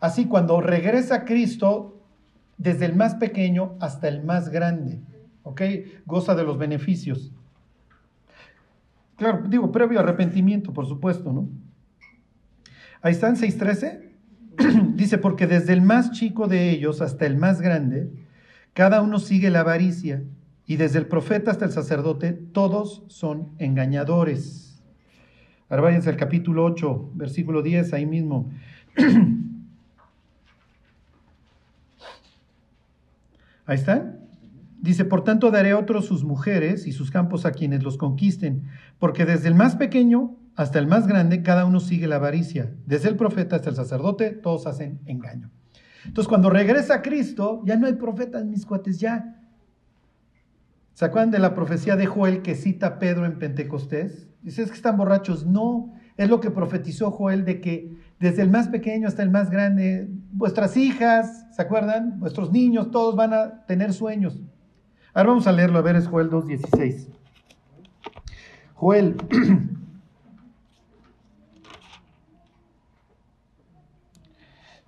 así 0.00 0.26
cuando 0.26 0.60
regresa 0.60 1.24
Cristo, 1.24 2.02
desde 2.58 2.86
el 2.86 2.96
más 2.96 3.16
pequeño 3.16 3.74
hasta 3.80 4.08
el 4.08 4.24
más 4.24 4.48
grande, 4.48 5.00
¿ok? 5.42 5.62
Goza 6.06 6.34
de 6.34 6.44
los 6.44 6.56
beneficios. 6.58 7.32
Claro, 9.16 9.44
digo, 9.48 9.72
previo 9.72 10.00
arrepentimiento, 10.00 10.72
por 10.72 10.86
supuesto, 10.86 11.32
¿no? 11.32 11.48
Ahí 13.02 13.12
están 13.12 13.36
6.13. 13.36 14.02
Dice, 14.94 15.18
porque 15.18 15.46
desde 15.46 15.72
el 15.72 15.82
más 15.82 16.12
chico 16.12 16.48
de 16.48 16.70
ellos 16.70 17.00
hasta 17.00 17.26
el 17.26 17.36
más 17.36 17.60
grande, 17.60 18.10
cada 18.72 19.00
uno 19.00 19.18
sigue 19.18 19.50
la 19.50 19.60
avaricia, 19.60 20.22
y 20.66 20.76
desde 20.76 20.98
el 20.98 21.06
profeta 21.06 21.50
hasta 21.50 21.64
el 21.64 21.72
sacerdote, 21.72 22.32
todos 22.32 23.04
son 23.08 23.52
engañadores. 23.58 24.82
Ahora 25.68 25.82
váyanse 25.82 26.10
al 26.10 26.16
capítulo 26.16 26.64
8, 26.64 27.12
versículo 27.14 27.62
10, 27.62 27.92
ahí 27.92 28.06
mismo. 28.06 28.50
Ahí 33.68 33.74
están. 33.74 34.20
Dice, 34.80 35.04
por 35.04 35.24
tanto 35.24 35.50
daré 35.50 35.72
a 35.72 35.78
otros 35.78 36.04
sus 36.04 36.22
mujeres 36.22 36.86
y 36.86 36.92
sus 36.92 37.10
campos 37.10 37.44
a 37.44 37.50
quienes 37.50 37.82
los 37.82 37.96
conquisten, 37.96 38.68
porque 39.00 39.24
desde 39.24 39.48
el 39.48 39.56
más 39.56 39.74
pequeño 39.74 40.36
hasta 40.54 40.78
el 40.78 40.86
más 40.86 41.06
grande, 41.06 41.42
cada 41.42 41.64
uno 41.66 41.80
sigue 41.80 42.06
la 42.06 42.16
avaricia. 42.16 42.72
Desde 42.86 43.08
el 43.08 43.16
profeta 43.16 43.56
hasta 43.56 43.70
el 43.70 43.76
sacerdote, 43.76 44.30
todos 44.30 44.66
hacen 44.66 45.00
engaño. 45.04 45.50
Entonces, 46.04 46.28
cuando 46.28 46.48
regresa 46.48 47.02
Cristo, 47.02 47.62
ya 47.66 47.76
no 47.76 47.86
hay 47.86 47.94
profetas, 47.94 48.44
mis 48.44 48.64
cuates, 48.64 49.00
ya. 49.00 49.45
¿Se 50.96 51.04
acuerdan 51.04 51.30
de 51.30 51.38
la 51.38 51.54
profecía 51.54 51.94
de 51.94 52.06
Joel 52.06 52.40
que 52.40 52.54
cita 52.54 52.98
Pedro 52.98 53.26
en 53.26 53.38
Pentecostés? 53.38 54.28
Dice, 54.40 54.62
es 54.62 54.70
que 54.70 54.76
están 54.76 54.96
borrachos. 54.96 55.44
No, 55.44 55.92
es 56.16 56.30
lo 56.30 56.40
que 56.40 56.50
profetizó 56.50 57.10
Joel 57.10 57.44
de 57.44 57.60
que 57.60 57.94
desde 58.18 58.40
el 58.40 58.48
más 58.48 58.68
pequeño 58.68 59.06
hasta 59.06 59.22
el 59.22 59.28
más 59.28 59.50
grande, 59.50 60.08
vuestras 60.32 60.74
hijas, 60.78 61.44
¿se 61.54 61.60
acuerdan? 61.60 62.18
Vuestros 62.18 62.50
niños, 62.50 62.90
todos 62.90 63.14
van 63.14 63.34
a 63.34 63.66
tener 63.66 63.92
sueños. 63.92 64.40
Ahora 65.12 65.28
vamos 65.28 65.46
a 65.46 65.52
leerlo, 65.52 65.78
a 65.78 65.82
ver, 65.82 65.96
es 65.96 66.06
Joel 66.06 66.30
2.16. 66.30 67.08
Joel. 68.72 69.16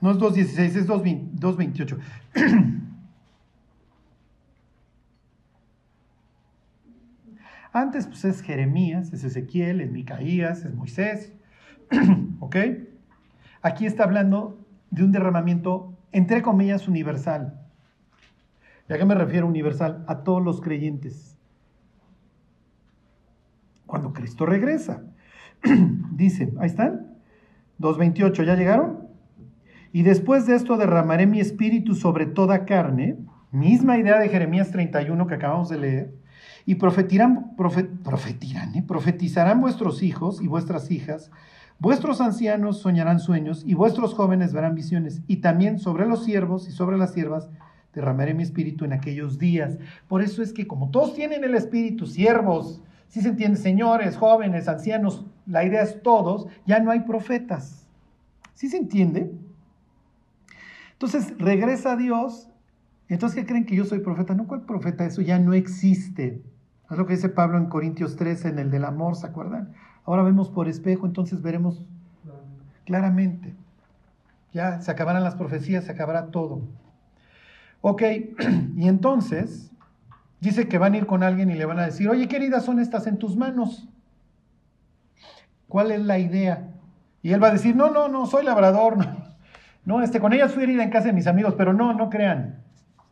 No 0.01 0.13
es 0.13 0.17
2.16, 0.17 0.59
es 0.77 0.87
2.28. 0.87 1.99
Antes 7.79 8.09
pues 8.09 8.25
es 8.25 8.43
Jeremías, 8.43 9.13
es 9.13 9.23
Ezequiel, 9.23 9.81
es 9.81 9.93
Micaías, 9.93 10.65
es 10.65 10.75
Moisés. 10.75 11.33
¿Ok? 12.41 12.57
Aquí 13.63 13.87
está 13.87 14.03
hablando 14.03 14.67
de 14.91 15.05
un 15.05 15.13
derramamiento, 15.13 15.97
entre 16.11 16.43
comillas, 16.43 16.89
universal. 16.89 17.61
¿Y 18.89 18.93
a 18.93 18.99
qué 18.99 19.05
me 19.05 19.15
refiero 19.15 19.47
universal? 19.47 20.05
A 20.09 20.25
todos 20.25 20.43
los 20.43 20.61
creyentes. 20.61 21.39
Cuando 23.87 24.13
Cristo 24.13 24.45
regresa. 24.45 25.05
Dice, 26.11 26.53
ahí 26.59 26.67
están, 26.67 27.15
2.28, 27.79 28.45
¿ya 28.45 28.57
llegaron? 28.57 29.07
Y 29.93 30.03
después 30.03 30.47
de 30.47 30.57
esto 30.57 30.79
derramaré 30.79 31.29
mi 31.29 31.39
espíritu 31.39 31.95
sobre 31.95 32.27
toda 32.27 32.65
carne, 32.65 33.19
misma 33.53 33.99
idea 33.99 34.19
de 34.19 34.29
Jeremías 34.31 34.73
31 34.73 35.29
que 35.29 35.35
acabamos 35.35 35.69
de 35.69 35.79
leer, 35.79 36.19
y 36.67 36.77
profetirán, 36.77 37.55
profetirán, 37.57 38.75
¿eh? 38.75 38.85
profetizarán 38.87 39.61
vuestros 39.61 40.03
hijos 40.03 40.41
y 40.41 40.47
vuestras 40.47 40.91
hijas, 40.91 41.31
vuestros 41.79 42.21
ancianos 42.21 42.79
soñarán 42.79 43.21
sueños 43.21 43.63
y 43.67 43.75
vuestros 43.75 44.15
jóvenes 44.15 44.53
verán 44.53 44.75
visiones, 44.75 45.23
y 45.27 45.37
también 45.37 45.79
sobre 45.79 46.07
los 46.07 46.25
siervos 46.25 46.69
y 46.69 46.73
sobre 46.73 46.99
las 46.99 47.13
siervas 47.13 47.49
derramaré 47.95 48.35
mi 48.35 48.43
espíritu 48.43 48.85
en 48.85 48.93
aquellos 48.93 49.39
días. 49.39 49.79
Por 50.07 50.23
eso 50.23 50.43
es 50.43 50.53
que 50.53 50.67
como 50.67 50.91
todos 50.91 51.15
tienen 51.15 51.45
el 51.45 51.55
espíritu, 51.55 52.07
siervos, 52.07 52.83
si 53.09 53.23
se 53.23 53.29
entiende, 53.29 53.59
señores, 53.59 54.17
jóvenes, 54.17 54.69
ancianos, 54.69 55.25
la 55.47 55.65
idea 55.65 55.83
es 55.83 56.03
todos, 56.03 56.47
ya 56.67 56.79
no 56.79 56.91
hay 56.91 57.01
profetas. 57.01 57.87
¿Sí 58.55 58.69
se 58.69 58.77
entiende? 58.77 59.33
Entonces 60.93 61.33
regresa 61.39 61.93
a 61.93 61.97
Dios. 61.97 62.49
Entonces, 63.09 63.41
¿qué 63.41 63.47
creen 63.47 63.65
que 63.65 63.75
yo 63.75 63.85
soy 63.85 64.01
profeta? 64.01 64.35
No, 64.35 64.47
¿cuál 64.47 64.63
profeta? 64.63 65.05
Eso 65.05 65.23
ya 65.23 65.39
no 65.39 65.55
existe. 65.55 66.43
Es 66.91 66.97
lo 66.97 67.07
que 67.07 67.15
dice 67.15 67.29
Pablo 67.29 67.59
en 67.59 67.67
Corintios 67.67 68.17
13, 68.17 68.49
en 68.49 68.59
el 68.59 68.71
del 68.71 68.85
amor, 68.85 69.17
¿se 69.17 69.27
acuerdan? 69.27 69.73
Ahora 70.05 70.23
vemos 70.23 70.49
por 70.51 70.69
espejo, 70.69 71.07
entonces 71.07 71.43
veremos 71.43 71.85
claramente. 72.85 73.55
Ya 74.53 74.81
se 74.81 74.91
acabarán 74.91 75.23
las 75.23 75.35
profecías, 75.35 75.85
se 75.85 75.93
acabará 75.93 76.31
todo. 76.31 76.63
Ok, 77.81 78.03
y 78.77 78.89
entonces 78.89 79.71
dice 80.41 80.69
que 80.69 80.79
van 80.79 80.95
a 80.95 80.99
ir 80.99 81.07
con 81.07 81.23
alguien 81.23 81.51
y 81.51 81.55
le 81.55 81.65
van 81.67 81.79
a 81.79 81.85
decir, 81.85 82.09
oye, 82.09 82.29
¿qué 82.29 82.37
heridas 82.37 82.65
son 82.65 82.79
estas 82.79 83.07
en 83.07 83.19
tus 83.19 83.37
manos? 83.37 83.89
¿Cuál 85.69 85.91
es 85.91 86.01
la 86.01 86.19
idea? 86.19 86.71
Y 87.23 87.33
él 87.33 87.43
va 87.43 87.49
a 87.49 87.53
decir, 87.53 87.77
no, 87.77 87.91
no, 87.91 88.09
no, 88.09 88.27
soy 88.27 88.45
labrador. 88.45 88.97
No, 89.85 89.99
no 89.99 90.03
este, 90.03 90.21
con 90.21 90.35
ellas 90.35 90.53
fui 90.53 90.65
herida 90.65 90.83
en 90.83 90.91
casa 90.91 91.07
de 91.07 91.15
mis 91.15 91.27
amigos, 91.27 91.55
pero 91.57 91.73
no, 91.73 91.95
no 91.95 92.11
crean. 92.11 92.58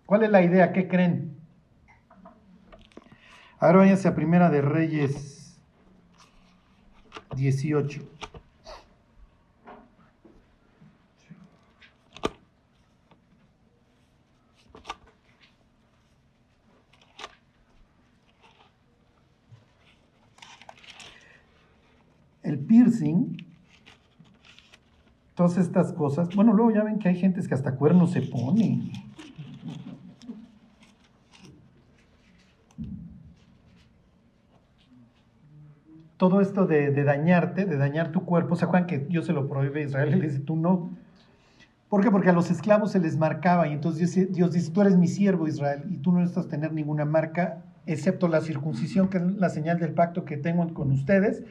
¿Cuál 0.07 0.23
es 0.23 0.31
la 0.31 0.41
idea? 0.41 0.73
¿Qué 0.73 0.87
creen? 0.87 1.37
Ahora 3.59 3.79
váyanse 3.79 4.07
a 4.07 4.15
Primera 4.15 4.51
de 4.51 4.63
Reyes 4.63 5.59
18. 7.35 8.03
El 22.45 22.61
piercing, 22.61 23.45
todas 25.35 25.57
estas 25.57 25.93
cosas, 25.93 26.33
bueno, 26.37 26.53
luego 26.53 26.71
ya 26.71 26.85
ven 26.85 27.01
que 27.01 27.09
hay 27.09 27.17
gentes 27.17 27.49
que 27.49 27.55
hasta 27.55 27.75
cuernos 27.75 28.13
se 28.13 28.23
ponen. 28.23 29.06
Todo 36.29 36.41
esto 36.41 36.67
de, 36.67 36.91
dañarte, 37.05 37.67
de 37.67 37.77
dañar 37.77 38.11
tu 38.11 38.25
cuerpo, 38.25 38.57
¿se 38.57 38.65
acuerdan 38.65 38.89
que 38.89 38.99
Dios 38.99 39.27
se 39.27 39.33
lo 39.33 39.49
prohíbe 39.49 39.83
a 39.83 39.85
Israel? 39.85 40.09
Y 40.17 40.19
le 40.19 40.27
dice, 40.27 40.41
tú 40.41 40.57
no. 40.57 40.91
¿Por 41.89 42.03
qué? 42.03 42.11
Porque 42.11 42.31
a 42.31 42.33
los 42.33 42.51
esclavos 42.51 42.91
se 42.91 42.99
les 42.99 43.17
marcaba 43.17 43.69
y 43.69 43.73
entonces 43.73 44.33
Dios, 44.33 44.53
dice, 44.53 44.73
tú 44.73 44.81
eres 44.81 44.97
mi 44.97 45.07
siervo 45.07 45.47
Israel 45.47 45.85
y 45.89 45.99
tú 45.99 46.11
no 46.11 46.19
necesitas 46.19 46.49
tener 46.49 46.73
ninguna 46.73 47.05
marca 47.05 47.63
excepto 47.87 48.27
la 48.27 48.41
circuncisión, 48.41 49.09
que 49.09 49.19
es 49.19 49.23
la 49.23 49.51
señal 49.51 49.79
del 49.79 49.95
pacto 49.95 50.25
que 50.25 50.37
tengo 50.37 50.67
con 50.75 50.91
ustedes, 50.91 51.45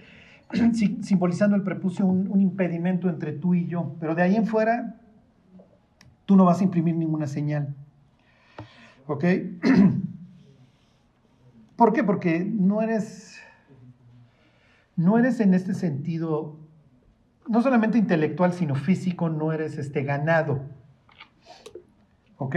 simbolizando 1.02 1.56
el 1.56 1.62
prepucio 1.62 2.06
un, 2.06 2.30
un 2.30 2.42
impedimento 2.42 3.08
entre 3.08 3.32
tú 3.32 3.56
y 3.56 3.68
yo. 3.68 3.96
Pero 4.02 4.14
de 4.14 4.24
ahí 4.24 4.36
en 4.36 4.46
fuera, 4.46 4.98
tú 6.26 6.36
no 6.36 6.44
vas 6.44 6.60
a 6.60 6.66
imprimir 6.66 6.98
ninguna 6.98 7.28
señal. 7.28 7.74
¿Ok? 9.08 9.24
¿Por 11.78 11.94
qué? 11.94 12.04
Porque 12.04 12.44
no 12.44 12.82
eres 12.82 13.36
no 14.96 15.18
eres 15.18 15.40
en 15.40 15.54
este 15.54 15.74
sentido, 15.74 16.58
no 17.48 17.62
solamente 17.62 17.98
intelectual, 17.98 18.54
sino 18.54 18.76
físico, 18.76 19.30
no 19.30 19.52
eres 19.52 19.78
este 19.78 20.04
ganado. 20.04 20.62
¿Ok? 22.38 22.56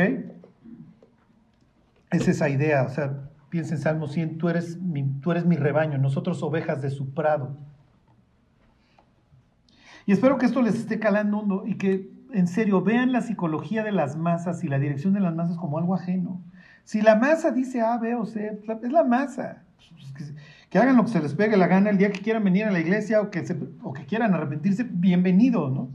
Es 2.11 2.27
esa 2.29 2.48
idea, 2.48 2.85
o 2.85 2.88
sea, 2.88 3.29
piensa 3.51 3.74
en 3.74 3.81
Salmo 3.81 4.07
100, 4.07 4.38
tú 4.38 4.48
eres, 4.48 4.81
mi, 4.81 5.05
tú 5.20 5.33
eres 5.33 5.44
mi 5.44 5.57
rebaño, 5.57 5.98
nosotros 5.98 6.42
ovejas 6.42 6.81
de 6.81 6.90
su 6.90 7.12
prado. 7.12 7.57
Y 10.07 10.12
espero 10.12 10.38
que 10.38 10.46
esto 10.46 10.62
les 10.62 10.77
esté 10.77 10.98
calando 10.98 11.64
y 11.66 11.77
que 11.77 12.11
en 12.33 12.46
serio 12.46 12.83
vean 12.83 13.12
la 13.12 13.20
psicología 13.20 13.83
de 13.83 13.92
las 13.92 14.16
masas 14.16 14.64
y 14.64 14.68
la 14.68 14.79
dirección 14.79 15.12
de 15.12 15.20
las 15.20 15.35
masas 15.35 15.57
como 15.57 15.79
algo 15.79 15.94
ajeno. 15.94 16.40
Si 16.85 17.03
la 17.03 17.16
masa 17.16 17.51
dice 17.51 17.83
A, 17.83 17.98
B 17.98 18.14
o 18.14 18.24
C, 18.24 18.59
es 18.83 18.92
la 18.92 19.05
masa. 19.05 19.64
Que 20.71 20.79
hagan 20.79 20.97
lo 20.97 21.05
que 21.05 21.11
se 21.11 21.23
les 21.23 21.35
pegue 21.35 21.57
la 21.57 21.67
gana 21.67 21.89
el 21.89 21.97
día 21.97 22.11
que 22.11 22.21
quieran 22.21 22.45
venir 22.45 22.65
a 22.65 22.71
la 22.71 22.81
iglesia 22.81 23.23
o 23.23 23.31
que, 23.31 23.43
o 23.83 23.93
que 23.93 24.05
quieran 24.05 24.35
arrepentirse, 24.35 24.85
bienvenidos, 24.85 25.73
¿no? 25.73 25.89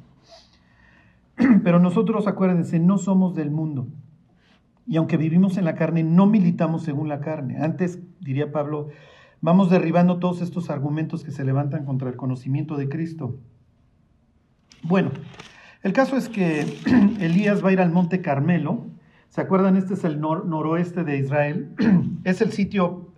Pero 1.63 1.79
nosotros, 1.79 2.25
acuérdense, 2.25 2.79
no 2.79 2.97
somos 2.97 3.35
del 3.35 3.51
mundo. 3.51 3.87
Y 4.87 4.97
aunque 4.97 5.17
vivimos 5.17 5.57
en 5.57 5.65
la 5.65 5.75
carne, 5.75 6.03
no 6.03 6.25
militamos 6.25 6.83
según 6.83 7.07
la 7.07 7.19
carne. 7.19 7.57
Antes, 7.61 7.99
diría 8.19 8.51
Pablo, 8.51 8.89
vamos 9.41 9.69
derribando 9.69 10.17
todos 10.17 10.41
estos 10.41 10.71
argumentos 10.71 11.23
que 11.23 11.31
se 11.31 11.45
levantan 11.45 11.85
contra 11.85 12.09
el 12.09 12.15
conocimiento 12.15 12.75
de 12.75 12.89
Cristo. 12.89 13.37
Bueno, 14.81 15.11
el 15.83 15.93
caso 15.93 16.17
es 16.17 16.29
que 16.29 16.61
Elías 17.19 17.63
va 17.63 17.69
a 17.69 17.73
ir 17.73 17.79
al 17.79 17.91
monte 17.91 18.21
Carmelo. 18.21 18.87
¿Se 19.29 19.39
acuerdan? 19.39 19.77
Este 19.77 19.93
es 19.93 20.03
el 20.03 20.19
noroeste 20.19 21.03
de 21.03 21.19
Israel. 21.19 21.75
es 22.23 22.41
el 22.41 22.51
sitio 22.51 23.12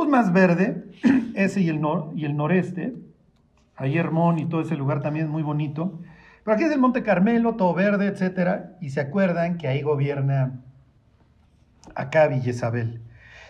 pues 0.00 0.08
más 0.08 0.32
verde, 0.32 0.82
ese 1.34 1.60
y 1.60 1.68
el, 1.68 1.82
y 2.14 2.24
el 2.24 2.34
noreste, 2.34 2.94
ahí 3.76 3.98
Hermón 3.98 4.38
y 4.38 4.46
todo 4.46 4.62
ese 4.62 4.74
lugar 4.74 5.02
también 5.02 5.26
es 5.26 5.30
muy 5.30 5.42
bonito. 5.42 6.00
Pero 6.42 6.54
aquí 6.54 6.64
es 6.64 6.72
el 6.72 6.80
Monte 6.80 7.02
Carmelo, 7.02 7.56
todo 7.56 7.74
verde, 7.74 8.06
etcétera, 8.06 8.78
y 8.80 8.88
se 8.88 9.00
acuerdan 9.02 9.58
que 9.58 9.68
ahí 9.68 9.82
gobierna 9.82 10.62
Acab 11.94 12.32
y. 12.32 12.40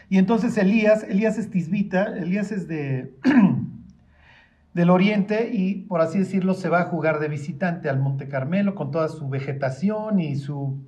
Y 0.09 0.19
entonces 0.19 0.59
Elías, 0.59 1.05
Elías 1.05 1.39
es 1.39 1.51
tisbita, 1.51 2.19
Elías 2.19 2.51
es 2.51 2.67
de, 2.67 3.15
del 4.75 4.91
oriente 4.91 5.51
y 5.53 5.83
por 5.83 6.01
así 6.01 6.19
decirlo 6.19 6.55
se 6.55 6.69
va 6.69 6.81
a 6.81 6.87
jugar 6.87 7.21
de 7.21 7.29
visitante 7.29 7.89
al 7.89 8.01
Monte 8.01 8.27
Carmelo 8.27 8.75
con 8.75 8.91
toda 8.91 9.09
su 9.09 9.29
vegetación 9.29 10.19
y 10.19 10.35
su, 10.35 10.83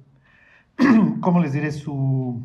¿cómo 1.21 1.39
les 1.39 1.53
diré? 1.53 1.71
Su, 1.71 2.43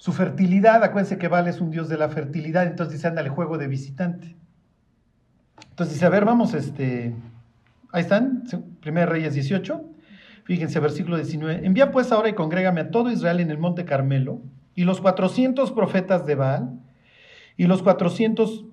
su 0.00 0.14
fertilidad. 0.14 0.82
Acuérdense 0.82 1.18
que 1.18 1.28
Baal 1.28 1.46
es 1.46 1.60
un 1.60 1.70
dios 1.70 1.90
de 1.90 1.98
la 1.98 2.08
fertilidad, 2.08 2.66
entonces 2.66 2.94
dice, 2.94 3.08
ándale, 3.08 3.28
juego 3.28 3.58
de 3.58 3.68
visitante. 3.68 4.34
Entonces 5.68 5.94
dice, 5.94 6.06
a 6.06 6.08
ver, 6.08 6.24
vamos, 6.24 6.54
este, 6.54 7.14
ahí 7.92 8.00
están, 8.00 8.44
1 8.84 9.06
Reyes 9.06 9.34
18. 9.34 9.84
Fíjense, 10.44 10.80
versículo 10.80 11.16
19. 11.16 11.66
Envía 11.66 11.90
pues 11.90 12.12
ahora 12.12 12.30
y 12.30 12.32
congrégame 12.32 12.80
a 12.80 12.90
todo 12.90 13.10
Israel 13.10 13.40
en 13.40 13.50
el 13.50 13.58
monte 13.58 13.84
Carmelo 13.84 14.40
y 14.74 14.84
los 14.84 15.02
400 15.02 15.70
profetas 15.72 16.24
de 16.24 16.34
Baal 16.34 16.80
y 17.58 17.66
los 17.66 17.82
400 17.82 18.64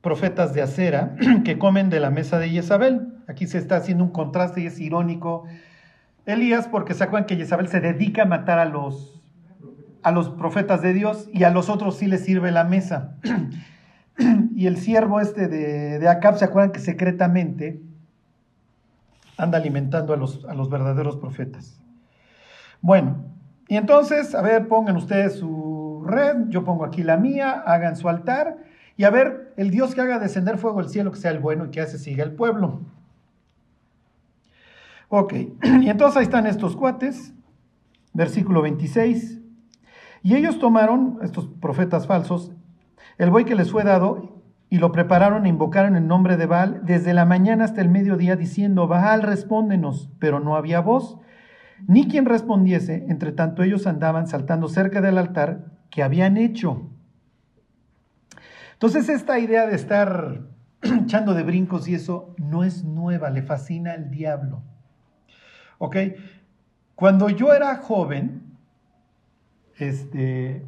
profetas 0.00 0.54
de 0.54 0.62
Acera 0.62 1.16
que 1.44 1.58
comen 1.58 1.90
de 1.90 1.98
la 1.98 2.10
mesa 2.10 2.38
de 2.38 2.50
Jezabel. 2.50 3.08
Aquí 3.26 3.48
se 3.48 3.58
está 3.58 3.78
haciendo 3.78 4.04
un 4.04 4.12
contraste 4.12 4.60
y 4.60 4.66
es 4.66 4.78
irónico. 4.78 5.42
Elías, 6.24 6.68
porque 6.68 6.94
se 6.94 7.02
acuerdan 7.02 7.26
que 7.26 7.34
Jezabel 7.34 7.66
se 7.66 7.80
dedica 7.80 8.22
a 8.22 8.26
matar 8.26 8.60
a 8.60 8.64
los, 8.64 9.17
a 10.02 10.12
los 10.12 10.30
profetas 10.30 10.82
de 10.82 10.92
Dios 10.92 11.28
y 11.32 11.44
a 11.44 11.50
los 11.50 11.68
otros 11.68 11.96
sí 11.96 12.06
les 12.06 12.24
sirve 12.24 12.50
la 12.50 12.64
mesa. 12.64 13.16
y 14.54 14.66
el 14.66 14.76
siervo 14.76 15.20
este 15.20 15.48
de, 15.48 15.98
de 15.98 16.08
Acab, 16.08 16.38
¿se 16.38 16.44
acuerdan 16.44 16.72
que 16.72 16.80
secretamente 16.80 17.80
anda 19.36 19.58
alimentando 19.58 20.12
a 20.12 20.16
los, 20.16 20.44
a 20.44 20.54
los 20.54 20.68
verdaderos 20.68 21.16
profetas? 21.16 21.80
Bueno, 22.80 23.24
y 23.68 23.76
entonces, 23.76 24.34
a 24.34 24.42
ver, 24.42 24.68
pongan 24.68 24.96
ustedes 24.96 25.34
su 25.34 26.02
red, 26.06 26.48
yo 26.48 26.64
pongo 26.64 26.84
aquí 26.84 27.02
la 27.02 27.16
mía, 27.16 27.62
hagan 27.66 27.96
su 27.96 28.08
altar 28.08 28.58
y 28.96 29.04
a 29.04 29.10
ver, 29.10 29.52
el 29.56 29.70
Dios 29.70 29.94
que 29.94 30.00
haga 30.00 30.18
descender 30.18 30.58
fuego 30.58 30.80
del 30.80 30.90
cielo, 30.90 31.12
que 31.12 31.18
sea 31.18 31.30
el 31.30 31.38
bueno 31.38 31.66
y 31.66 31.70
que 31.70 31.80
hace 31.80 31.98
siga 31.98 32.24
el 32.24 32.32
pueblo. 32.32 32.80
Ok, 35.08 35.32
y 35.62 35.88
entonces 35.88 36.16
ahí 36.16 36.24
están 36.24 36.46
estos 36.46 36.74
cuates, 36.74 37.32
versículo 38.12 38.60
26. 38.62 39.37
Y 40.22 40.34
ellos 40.34 40.58
tomaron, 40.58 41.18
estos 41.22 41.46
profetas 41.46 42.06
falsos, 42.06 42.52
el 43.18 43.30
buey 43.30 43.44
que 43.44 43.54
les 43.54 43.70
fue 43.70 43.84
dado 43.84 44.42
y 44.70 44.78
lo 44.78 44.92
prepararon 44.92 45.46
e 45.46 45.48
invocaron 45.48 45.96
el 45.96 46.06
nombre 46.06 46.36
de 46.36 46.46
Baal 46.46 46.80
desde 46.84 47.14
la 47.14 47.24
mañana 47.24 47.64
hasta 47.64 47.80
el 47.80 47.88
mediodía 47.88 48.36
diciendo, 48.36 48.86
Baal, 48.86 49.22
respóndenos, 49.22 50.10
pero 50.18 50.40
no 50.40 50.56
había 50.56 50.80
voz 50.80 51.18
ni 51.86 52.08
quien 52.08 52.24
respondiese, 52.24 53.06
entre 53.08 53.32
tanto 53.32 53.62
ellos 53.62 53.86
andaban 53.86 54.26
saltando 54.26 54.68
cerca 54.68 55.00
del 55.00 55.18
altar 55.18 55.66
que 55.90 56.02
habían 56.02 56.36
hecho. 56.36 56.90
Entonces 58.72 59.08
esta 59.08 59.38
idea 59.38 59.66
de 59.66 59.76
estar 59.76 60.42
echando 60.82 61.34
de 61.34 61.42
brincos 61.42 61.88
y 61.88 61.94
eso 61.94 62.34
no 62.38 62.64
es 62.64 62.84
nueva, 62.84 63.30
le 63.30 63.42
fascina 63.42 63.92
al 63.92 64.10
diablo. 64.10 64.62
¿Ok? 65.78 65.96
Cuando 66.94 67.28
yo 67.28 67.52
era 67.52 67.76
joven, 67.76 68.47
este, 69.78 70.64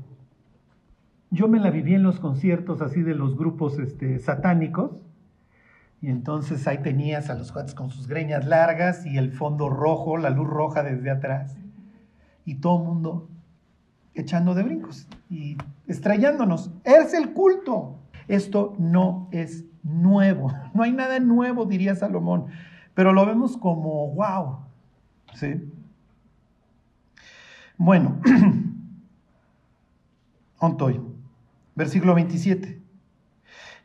yo 1.30 1.48
me 1.48 1.60
la 1.60 1.70
viví 1.70 1.94
en 1.94 2.02
los 2.02 2.20
conciertos 2.20 2.80
así 2.82 3.02
de 3.02 3.14
los 3.14 3.36
grupos 3.36 3.78
este, 3.78 4.18
satánicos 4.18 4.92
y 6.02 6.08
entonces 6.08 6.66
ahí 6.66 6.78
tenías 6.78 7.28
a 7.28 7.34
los 7.34 7.52
cuates 7.52 7.74
con 7.74 7.90
sus 7.90 8.06
greñas 8.06 8.46
largas 8.46 9.04
y 9.04 9.18
el 9.18 9.32
fondo 9.32 9.68
rojo, 9.68 10.16
la 10.16 10.30
luz 10.30 10.48
roja 10.48 10.82
desde 10.82 11.10
atrás. 11.10 11.56
Y 12.46 12.56
todo 12.56 12.78
el 12.78 12.84
mundo 12.86 13.28
echando 14.14 14.54
de 14.54 14.62
brincos 14.62 15.06
y 15.28 15.58
estrellándonos. 15.86 16.70
Es 16.84 17.12
el 17.12 17.32
culto. 17.32 17.98
Esto 18.28 18.74
no 18.78 19.28
es 19.30 19.64
nuevo. 19.82 20.52
No 20.74 20.84
hay 20.84 20.92
nada 20.92 21.20
nuevo, 21.20 21.66
diría 21.66 21.94
Salomón. 21.94 22.46
Pero 22.94 23.12
lo 23.12 23.26
vemos 23.26 23.56
como 23.56 24.12
wow. 24.14 24.60
¿Sí? 25.34 25.70
Bueno, 27.76 28.20
Versículo 31.74 32.14
27. 32.14 32.80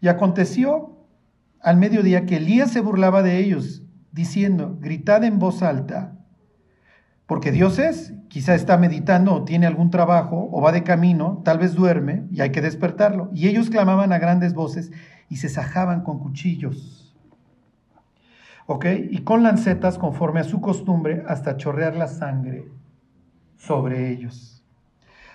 Y 0.01 0.07
aconteció 0.07 0.95
al 1.61 1.77
mediodía 1.77 2.25
que 2.25 2.38
Elías 2.38 2.71
se 2.71 2.81
burlaba 2.81 3.23
de 3.23 3.39
ellos, 3.39 3.81
diciendo, 4.11 4.77
gritad 4.79 5.23
en 5.23 5.39
voz 5.39 5.63
alta, 5.63 6.15
porque 7.25 7.51
Dios 7.51 7.79
es, 7.79 8.13
quizá 8.27 8.53
está 8.53 8.77
meditando 8.77 9.33
o 9.33 9.45
tiene 9.45 9.65
algún 9.65 9.89
trabajo 9.89 10.47
o 10.51 10.61
va 10.61 10.71
de 10.71 10.83
camino, 10.83 11.41
tal 11.43 11.57
vez 11.57 11.73
duerme 11.73 12.27
y 12.31 12.41
hay 12.41 12.51
que 12.51 12.61
despertarlo. 12.61 13.31
Y 13.33 13.47
ellos 13.47 13.69
clamaban 13.69 14.13
a 14.13 14.19
grandes 14.19 14.53
voces 14.53 14.91
y 15.27 15.38
se 15.38 15.49
sajaban 15.49 16.03
con 16.03 16.19
cuchillos. 16.19 17.15
¿Ok? 18.67 18.85
Y 19.09 19.19
con 19.23 19.41
lancetas 19.41 19.97
conforme 19.97 20.39
a 20.39 20.43
su 20.43 20.61
costumbre 20.61 21.23
hasta 21.27 21.57
chorrear 21.57 21.95
la 21.95 22.07
sangre 22.07 22.67
sobre 23.57 24.11
ellos. 24.11 24.63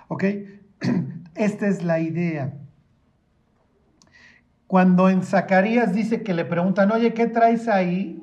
¿Ok? 0.06 0.24
Esta 1.34 1.66
es 1.68 1.82
la 1.82 2.00
idea. 2.00 2.54
Cuando 4.66 5.08
en 5.08 5.22
Zacarías 5.22 5.94
dice 5.94 6.22
que 6.22 6.34
le 6.34 6.44
preguntan, 6.44 6.92
oye, 6.92 7.12
¿qué 7.12 7.26
traes 7.26 7.66
ahí? 7.66 8.22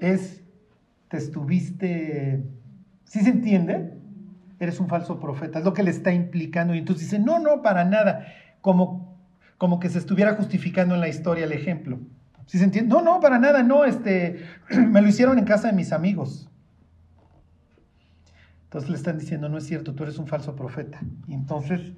Es, 0.00 0.42
te 1.08 1.18
estuviste, 1.18 2.42
¿sí 3.04 3.20
se 3.20 3.30
entiende? 3.30 3.92
Eres 4.58 4.80
un 4.80 4.88
falso 4.88 5.20
profeta, 5.20 5.58
es 5.58 5.64
lo 5.64 5.74
que 5.74 5.82
le 5.82 5.90
está 5.90 6.12
implicando. 6.12 6.74
Y 6.74 6.78
entonces 6.78 7.10
dice, 7.10 7.18
no, 7.18 7.38
no, 7.38 7.60
para 7.62 7.84
nada, 7.84 8.26
como, 8.60 9.18
como 9.58 9.78
que 9.78 9.90
se 9.90 9.98
estuviera 9.98 10.34
justificando 10.34 10.94
en 10.94 11.00
la 11.00 11.08
historia 11.08 11.44
el 11.44 11.52
ejemplo. 11.52 11.98
¿Sí 12.46 12.58
se 12.58 12.64
entiende? 12.64 12.88
No, 12.94 13.02
no, 13.02 13.20
para 13.20 13.38
nada, 13.38 13.62
no, 13.62 13.84
este, 13.84 14.42
me 14.70 15.02
lo 15.02 15.08
hicieron 15.08 15.38
en 15.38 15.44
casa 15.44 15.68
de 15.68 15.74
mis 15.74 15.92
amigos. 15.92 16.48
Entonces 18.72 18.88
le 18.88 18.96
están 18.96 19.18
diciendo, 19.18 19.50
no 19.50 19.58
es 19.58 19.66
cierto, 19.66 19.94
tú 19.94 20.02
eres 20.02 20.16
un 20.16 20.26
falso 20.26 20.56
profeta. 20.56 20.98
Y 21.28 21.34
entonces 21.34 21.92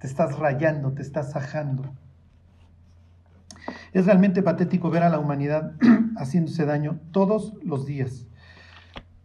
te 0.00 0.08
estás 0.08 0.36
rayando, 0.36 0.92
te 0.92 1.00
estás 1.02 1.30
sajando. 1.30 1.94
Es 3.92 4.06
realmente 4.06 4.42
patético 4.42 4.90
ver 4.90 5.04
a 5.04 5.08
la 5.08 5.20
humanidad 5.20 5.74
haciéndose 6.18 6.66
daño 6.66 6.98
todos 7.12 7.54
los 7.62 7.86
días. 7.86 8.26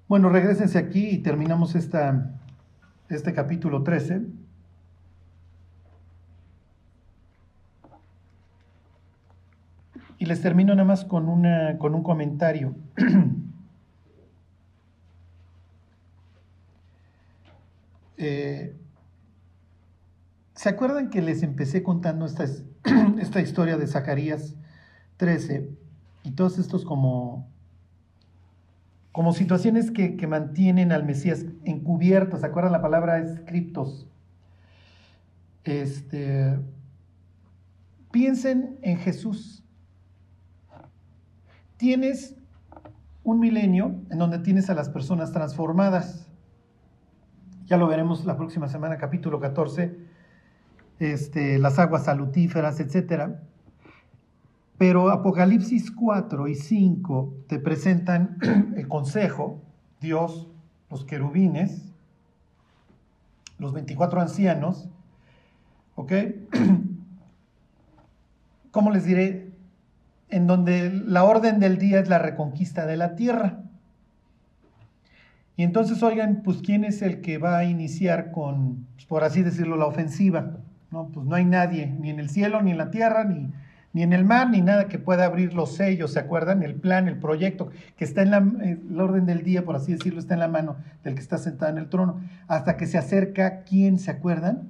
Bueno, 0.08 0.30
regresense 0.30 0.78
aquí 0.78 1.10
y 1.10 1.18
terminamos 1.24 1.74
esta, 1.74 2.40
este 3.10 3.34
capítulo 3.34 3.82
13. 3.82 4.22
Y 10.20 10.26
les 10.28 10.40
termino 10.40 10.76
nada 10.76 10.88
más 10.88 11.04
con, 11.04 11.28
una, 11.28 11.80
con 11.80 11.96
un 11.96 12.04
comentario. 12.04 12.76
Eh, 18.24 18.76
¿Se 20.54 20.70
acuerdan 20.70 21.10
que 21.10 21.24
les 21.24 21.42
empecé 21.42 21.82
contando 21.82 22.28
esta, 22.28 22.46
esta 23.20 23.42
historia 23.42 23.78
de 23.78 23.88
Zacarías 23.88 24.56
13 25.18 25.72
y 26.24 26.32
todos 26.34 26.60
estos 26.60 26.86
como, 26.86 27.50
como 29.12 29.34
situaciones 29.34 29.90
que, 29.90 30.16
mantienen 30.28 30.92
al 30.92 31.04
Mesías 31.04 31.48
encubierto? 31.64 32.38
¿Se 32.38 32.46
acuerdan? 32.46 32.74
La 32.74 32.82
palabra 32.84 33.18
es 33.18 33.40
criptos. 33.48 34.08
Este, 35.64 36.60
piensen 38.12 38.78
en 38.84 38.98
Jesús. 39.00 39.64
Tienes 41.78 42.36
un 43.24 43.40
milenio 43.40 43.96
en 44.12 44.20
donde 44.20 44.38
tienes 44.38 44.70
a 44.70 44.76
las 44.76 44.90
personas 44.90 45.32
transformadas. 45.32 46.31
Ya 47.72 47.78
lo 47.78 47.88
veremos 47.88 48.26
la 48.26 48.36
próxima 48.36 48.68
semana, 48.68 48.98
capítulo 48.98 49.40
14 49.40 49.96
este, 51.00 51.58
las 51.58 51.80
aguas 51.80 52.04
salutíferas, 52.04 52.82
etc. 52.82 53.30
Pero 54.78 55.10
Apocalipsis 55.10 55.90
4 55.90 56.50
y 56.50 56.56
5 56.56 57.34
te 57.48 57.60
presentan 57.60 58.38
el 58.76 58.90
consejo, 58.90 59.62
Dios, 60.02 60.50
los 60.90 61.06
querubines, 61.06 61.94
los 63.58 63.72
24 63.72 64.20
ancianos, 64.20 64.90
¿ok? 65.96 66.12
¿Cómo 68.72 68.92
les 68.92 69.06
diré? 69.06 69.50
En 70.28 70.46
donde 70.46 70.92
la 70.92 71.24
orden 71.24 71.62
del 71.62 71.78
día 71.78 72.02
es 72.02 72.10
la 72.10 72.20
reconquista 72.20 72.86
de 72.86 72.98
la 72.98 73.16
tierra. 73.16 73.61
Y 75.58 75.64
entonces, 75.64 76.02
oigan, 76.02 76.42
pues, 76.44 76.62
¿quién 76.62 76.84
es 76.84 77.02
el 77.02 77.22
que 77.22 77.38
va 77.38 77.58
a 77.58 77.66
iniciar 77.66 78.32
con, 78.32 78.88
por 79.08 79.24
así 79.24 79.44
decirlo, 79.44 79.78
la 79.78 79.86
ofensiva? 79.86 80.58
No, 80.92 81.08
pues 81.08 81.26
no 81.26 81.36
hay 81.36 81.46
nadie, 81.46 81.88
ni 81.88 82.10
en 82.10 82.20
el 82.20 82.30
cielo, 82.30 82.62
ni 82.62 82.72
en 82.72 82.78
la 82.78 82.92
tierra, 82.92 83.24
ni, 83.24 83.52
ni 83.94 84.04
en 84.04 84.14
el 84.14 84.26
mar, 84.26 84.50
ni 84.50 84.62
nada 84.62 84.88
que 84.88 85.00
pueda 85.00 85.26
abrir 85.26 85.54
los 85.54 85.76
sellos, 85.76 86.14
¿se 86.14 86.20
acuerdan? 86.20 86.64
El 86.64 86.76
plan, 86.76 87.08
el 87.08 87.18
proyecto, 87.18 87.70
que 87.98 88.06
está 88.06 88.22
en 88.22 88.32
la, 88.32 88.38
el 88.38 89.00
orden 89.00 89.26
del 89.26 89.44
día, 89.44 89.66
por 89.66 89.76
así 89.76 89.94
decirlo, 89.94 90.20
está 90.20 90.34
en 90.34 90.40
la 90.40 90.48
mano 90.48 90.78
del 91.04 91.16
que 91.16 91.22
está 91.22 91.38
sentado 91.38 91.72
en 91.72 91.78
el 91.78 91.90
trono, 91.90 92.22
hasta 92.48 92.78
que 92.78 92.88
se 92.88 92.98
acerca, 92.98 93.64
¿quién 93.64 94.00
se 94.00 94.12
acuerdan? 94.12 94.70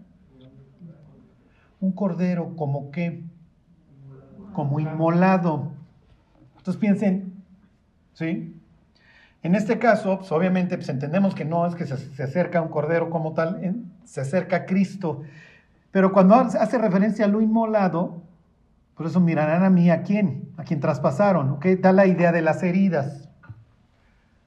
Un 1.79 1.91
cordero, 1.91 2.55
como 2.55 2.91
qué? 2.91 3.23
Como 4.53 4.79
inmolado. 4.79 5.71
Entonces 6.57 6.79
piensen, 6.79 7.33
¿sí? 8.13 8.60
En 9.43 9.55
este 9.55 9.79
caso, 9.79 10.19
pues, 10.19 10.31
obviamente, 10.31 10.77
pues 10.77 10.89
entendemos 10.89 11.33
que 11.33 11.45
no 11.45 11.65
es 11.65 11.75
que 11.75 11.85
se, 11.85 12.23
acerca 12.23 12.61
un 12.61 12.69
cordero 12.69 13.09
como 13.09 13.33
tal, 13.33 13.85
se 14.03 14.21
acerca 14.21 14.57
a 14.57 14.65
Cristo. 14.65 15.21
Pero 15.91 16.13
cuando 16.13 16.35
hace 16.35 16.77
referencia 16.77 17.25
a 17.25 17.27
lo 17.27 17.41
inmolado, 17.41 18.21
por 18.95 19.07
eso 19.07 19.19
mirarán 19.19 19.63
a 19.63 19.69
mí 19.69 19.89
a 19.89 20.03
quién, 20.03 20.49
a 20.57 20.63
quien 20.63 20.79
traspasaron, 20.79 21.49
¿ok? 21.51 21.65
Da 21.79 21.91
la 21.91 22.05
idea 22.05 22.31
de 22.31 22.41
las 22.41 22.61
heridas. 22.61 23.29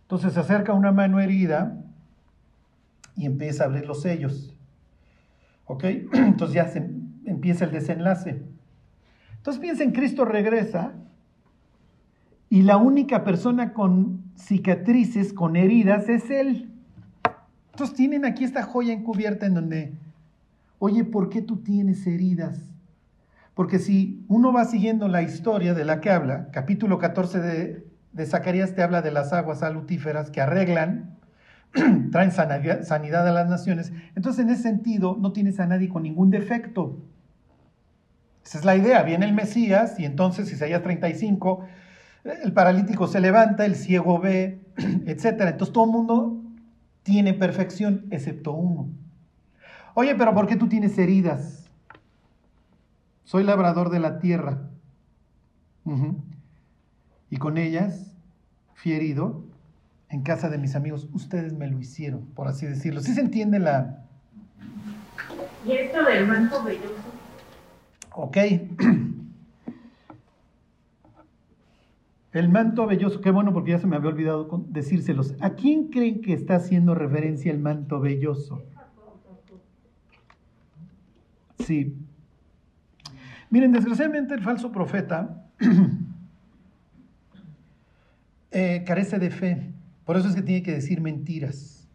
Entonces 0.03 0.35
se 0.35 0.41
acerca 0.41 0.73
una 0.73 0.93
mano 0.93 1.19
herida 1.19 1.77
y 3.17 3.27
empieza 3.27 3.65
a 3.65 3.67
abrir 3.67 3.87
los 3.87 4.03
sellos. 4.03 4.55
¿Ok? 5.67 5.85
Entonces 6.13 6.55
ya 6.55 6.69
se 6.69 6.89
empieza 7.25 7.65
el 7.65 7.73
desenlace. 7.73 8.43
Entonces 9.37 9.61
piensen, 9.61 9.93
Cristo 9.93 10.25
regresa 10.25 10.93
y 12.49 12.63
la 12.63 12.77
única 12.77 13.25
persona 13.25 13.73
con 13.73 14.24
cicatrices, 14.37 15.33
con 15.33 15.57
heridas, 15.57 16.09
es 16.09 16.31
Él. 16.31 16.71
Entonces 17.73 17.97
tienen 17.97 18.25
aquí 18.25 18.45
esta 18.45 18.63
joya 18.63 18.93
encubierta 18.93 19.47
en 19.47 19.55
donde, 19.55 19.93
oye, 20.79 21.05
¿por 21.05 21.29
qué 21.29 21.43
tú 21.43 21.59
tienes 21.59 22.07
heridas? 22.07 22.61
Porque 23.55 23.79
si 23.79 24.25
uno 24.29 24.53
va 24.53 24.65
siguiendo 24.65 25.09
la 25.09 25.23
historia 25.23 25.75
de 25.75 25.85
la 25.85 26.01
que 26.01 26.11
habla, 26.11 26.49
capítulo 26.53 26.99
14 26.99 27.41
de, 27.41 27.87
de 28.13 28.27
Zacarías 28.27 28.75
te 28.75 28.83
habla 28.83 29.03
de 29.03 29.11
las 29.11 29.33
aguas 29.33 29.61
salutíferas 29.61 30.31
que 30.31 30.41
arreglan, 30.41 31.17
traen 32.13 32.31
sanidad 32.31 33.29
a 33.29 33.33
las 33.33 33.49
naciones. 33.49 33.93
Entonces, 34.15 34.45
en 34.45 34.51
ese 34.51 34.63
sentido, 34.63 35.17
no 35.21 35.33
tienes 35.33 35.59
a 35.61 35.67
nadie 35.67 35.89
con 35.89 36.05
ningún 36.05 36.31
defecto. 36.31 36.99
Esa 38.45 38.59
es 38.59 38.65
la 38.65 38.77
idea. 38.77 39.03
Viene 39.03 39.25
el 39.27 39.33
Mesías 39.33 39.99
y 39.99 40.05
entonces 40.05 40.53
Isaías 40.53 40.83
35, 40.83 41.67
el 42.25 42.53
paralítico 42.53 43.07
se 43.07 43.21
levanta, 43.21 43.67
el 43.67 43.77
ciego 43.77 44.19
ve, 44.19 44.61
etc. 44.77 45.25
Entonces 45.41 45.73
todo 45.73 45.85
el 45.85 45.91
mundo 45.91 46.43
tiene 47.03 47.35
perfección, 47.35 48.07
excepto 48.11 48.53
uno. 48.53 48.89
Oye, 49.95 50.15
pero 50.15 50.35
¿por 50.35 50.47
qué 50.47 50.57
tú 50.57 50.69
tienes 50.69 50.99
heridas? 50.99 51.71
Soy 53.25 53.45
labrador 53.45 53.91
de 53.91 54.01
la 54.01 54.19
tierra. 54.19 54.71
Y 57.31 57.37
con 57.37 57.59
ellas 57.59 58.17
fui 58.75 58.93
herido 58.93 59.45
en 60.09 60.23
casa 60.23 60.49
de 60.49 60.59
mis 60.59 60.75
amigos. 60.75 61.09
Ustedes 61.13 61.53
me 61.53 61.69
lo 61.69 61.79
hicieron, 61.79 62.27
por 62.35 62.49
así 62.49 62.67
decirlo. 62.67 63.01
¿Sí 63.01 63.15
se 63.15 63.21
entiende 63.21 63.59
la... 63.59 64.05
¿Y 65.67 65.73
esto 65.73 66.03
del 66.05 66.27
manto 66.27 66.63
velloso? 66.63 66.95
Ok. 68.13 68.37
El 72.35 72.51
manto 72.51 72.87
velloso, 72.87 73.23
qué 73.23 73.31
bueno 73.31 73.55
porque 73.55 73.71
ya 73.71 73.79
se 73.79 73.87
me 73.87 73.97
había 73.97 74.11
olvidado 74.11 74.67
decírselos. 74.69 75.35
¿A 75.41 75.55
quién 75.55 75.89
creen 75.89 76.21
que 76.21 76.35
está 76.35 76.57
haciendo 76.57 76.95
referencia 76.95 77.51
el 77.51 77.61
manto 77.61 78.01
velloso? 78.01 78.63
Sí, 81.61 81.97
Miren, 83.55 83.71
desgraciadamente 83.71 84.35
el 84.35 84.43
falso 84.43 84.73
profeta 84.73 85.45
eh, 88.51 88.83
carece 88.85 89.21
de 89.21 89.31
fe. 89.31 89.73
Por 90.05 90.17
eso 90.17 90.29
es 90.29 90.35
que 90.35 90.43
tiene 90.43 90.65
que 90.65 90.73
decir 90.73 91.01
mentiras. 91.01 91.87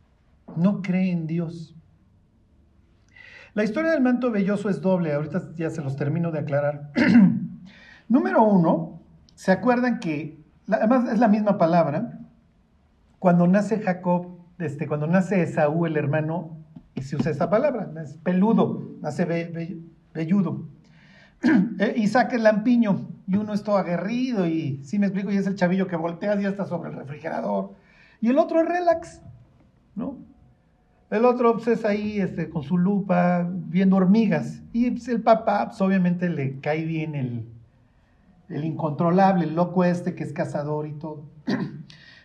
No 0.56 0.82
cree 0.82 1.12
en 1.12 1.28
Dios. 1.28 1.76
La 3.54 3.66
historia 3.66 3.92
del 3.92 4.00
manto 4.00 4.32
velloso 4.32 4.70
es 4.70 4.80
doble. 4.80 5.12
Ahorita 5.12 5.54
ya 5.58 5.70
se 5.70 5.82
los 5.82 5.98
termino 5.98 6.32
de 6.32 6.40
aclarar. 6.40 6.94
Número 8.08 8.42
uno, 8.42 8.89
¿se 9.40 9.54
acuerdan 9.54 10.00
que, 10.00 10.38
además 10.70 11.10
es 11.14 11.18
la 11.18 11.30
misma 11.30 11.58
palabra, 11.58 12.20
cuando 13.20 13.48
nace 13.48 13.80
Jacob, 13.80 14.38
este, 14.58 14.86
cuando 14.86 15.08
nace 15.08 15.42
Esaú, 15.42 15.86
el 15.86 15.96
hermano, 15.96 16.58
y 16.94 17.04
se 17.04 17.16
usa 17.16 17.32
esa 17.32 17.50
palabra, 17.50 17.90
es 18.04 18.18
peludo, 18.18 18.98
nace 19.02 19.24
velludo. 20.14 20.68
Eh, 21.80 21.94
Isaac 21.96 22.34
es 22.34 22.42
lampiño 22.42 23.08
y 23.26 23.38
uno 23.38 23.54
es 23.54 23.64
todo 23.64 23.78
aguerrido 23.78 24.46
y 24.46 24.84
si 24.84 25.00
me 25.00 25.06
explico 25.06 25.32
y 25.32 25.38
es 25.38 25.48
el 25.48 25.56
chavillo 25.56 25.88
que 25.88 25.96
volteas 25.96 26.38
y 26.38 26.44
ya 26.44 26.50
está 26.50 26.66
sobre 26.66 26.90
el 26.90 26.98
refrigerador. 26.98 27.76
Y 28.20 28.28
el 28.28 28.38
otro 28.38 28.60
es 28.60 28.68
relax, 28.68 29.22
¿no? 29.96 30.18
El 31.10 31.24
otro 31.24 31.54
pues, 31.54 31.70
es 31.70 31.86
ahí 31.86 32.20
este, 32.20 32.50
con 32.50 32.64
su 32.64 32.78
lupa 32.78 33.50
viendo 33.50 33.96
hormigas. 33.96 34.62
Y 34.74 34.92
pues, 34.92 35.08
el 35.08 35.22
papá 35.22 35.68
pues, 35.70 35.80
obviamente 35.80 36.28
le 36.28 36.60
cae 36.60 36.84
bien 36.84 37.16
el, 37.16 37.46
el 38.50 38.66
incontrolable, 38.66 39.46
el 39.46 39.56
loco 39.56 39.84
este 39.84 40.16
que 40.16 40.24
es 40.24 40.34
cazador 40.34 40.88
y 40.88 40.94
todo. 40.94 41.24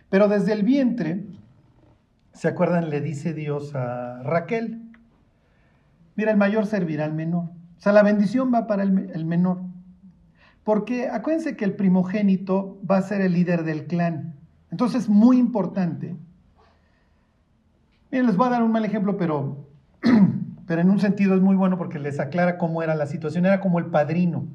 Pero 0.09 0.27
desde 0.27 0.53
el 0.53 0.63
vientre, 0.63 1.25
¿se 2.33 2.47
acuerdan? 2.47 2.89
Le 2.89 3.01
dice 3.01 3.33
Dios 3.33 3.75
a 3.75 4.21
Raquel, 4.23 4.91
mira, 6.15 6.31
el 6.31 6.37
mayor 6.37 6.65
servirá 6.65 7.05
al 7.05 7.13
menor. 7.13 7.45
O 7.77 7.81
sea, 7.81 7.91
la 7.91 8.03
bendición 8.03 8.51
va 8.53 8.67
para 8.67 8.83
el, 8.83 9.25
menor. 9.25 9.61
Porque 10.63 11.09
acuérdense 11.09 11.55
que 11.55 11.65
el 11.65 11.75
primogénito 11.75 12.79
va 12.89 12.97
a 12.97 13.01
ser 13.01 13.21
el 13.21 13.33
líder 13.33 13.63
del 13.63 13.85
clan. 13.85 14.35
Entonces, 14.71 15.03
es 15.03 15.09
muy 15.09 15.37
importante. 15.37 16.15
Miren, 18.11 18.25
les 18.27 18.37
voy 18.37 18.47
a 18.47 18.51
dar 18.51 18.63
un 18.63 18.71
mal 18.71 18.85
ejemplo, 18.85 19.17
pero, 19.17 19.67
pero 20.65 20.81
en 20.81 20.89
un 20.89 20.99
sentido 20.99 21.35
es 21.35 21.41
muy 21.41 21.55
bueno 21.55 21.77
porque 21.77 21.99
les 21.99 22.19
aclara 22.19 22.57
cómo 22.57 22.81
era 22.81 22.95
la 22.95 23.05
situación. 23.05 23.45
Era 23.45 23.59
como 23.59 23.77
el 23.77 23.87
padrino. 23.87 24.47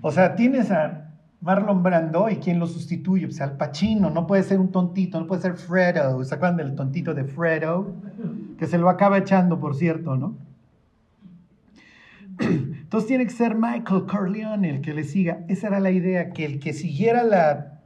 O 0.00 0.10
sea, 0.10 0.34
tienes 0.34 0.70
a 0.70 1.12
Marlon 1.40 1.82
Brando 1.82 2.28
y 2.28 2.36
quién 2.36 2.58
lo 2.58 2.66
sustituye, 2.66 3.26
o 3.26 3.30
sea, 3.30 3.46
al 3.46 3.56
Pacino, 3.56 4.10
no 4.10 4.26
puede 4.26 4.42
ser 4.42 4.58
un 4.58 4.72
tontito, 4.72 5.20
no 5.20 5.26
puede 5.26 5.42
ser 5.42 5.54
Fredo, 5.54 6.22
¿se 6.24 6.34
acuerdan 6.34 6.56
del 6.56 6.74
tontito 6.74 7.14
de 7.14 7.24
Fredo? 7.24 7.94
Que 8.58 8.66
se 8.66 8.78
lo 8.78 8.88
acaba 8.88 9.18
echando, 9.18 9.60
por 9.60 9.74
cierto, 9.74 10.16
¿no? 10.16 10.36
Entonces 12.40 13.06
tiene 13.06 13.24
que 13.24 13.32
ser 13.32 13.54
Michael 13.54 14.06
Corleone 14.06 14.70
el 14.70 14.80
que 14.80 14.94
le 14.94 15.04
siga. 15.04 15.44
Esa 15.48 15.68
era 15.68 15.80
la 15.80 15.90
idea, 15.90 16.30
que 16.30 16.44
el 16.44 16.58
que 16.58 16.72
siguiera 16.72 17.22
la 17.22 17.78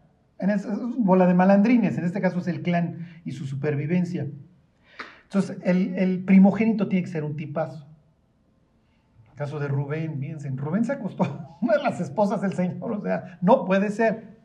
en 0.42 1.04
bola 1.04 1.26
de 1.26 1.34
malandrines, 1.34 1.96
en 1.98 2.04
este 2.04 2.20
caso 2.20 2.40
es 2.40 2.48
el 2.48 2.62
clan 2.62 3.06
y 3.24 3.32
su 3.32 3.46
supervivencia. 3.46 4.26
Entonces 5.24 5.58
el, 5.62 6.24
primogénito 6.24 6.88
tiene 6.88 7.04
que 7.04 7.10
ser 7.10 7.24
un 7.24 7.36
tipazo. 7.36 7.86
El 9.32 9.38
caso 9.38 9.58
de 9.58 9.68
Rubén, 9.68 10.18
fíjense, 10.18 10.50
Rubén 10.50 10.84
se 10.84 10.92
acostó 10.92 11.24
una 11.60 11.76
de 11.76 11.82
las 11.82 12.00
esposas 12.00 12.40
del 12.40 12.52
Señor, 12.52 12.92
o 12.92 13.02
sea, 13.02 13.38
no 13.40 13.64
puede 13.64 13.90
ser. 13.90 14.38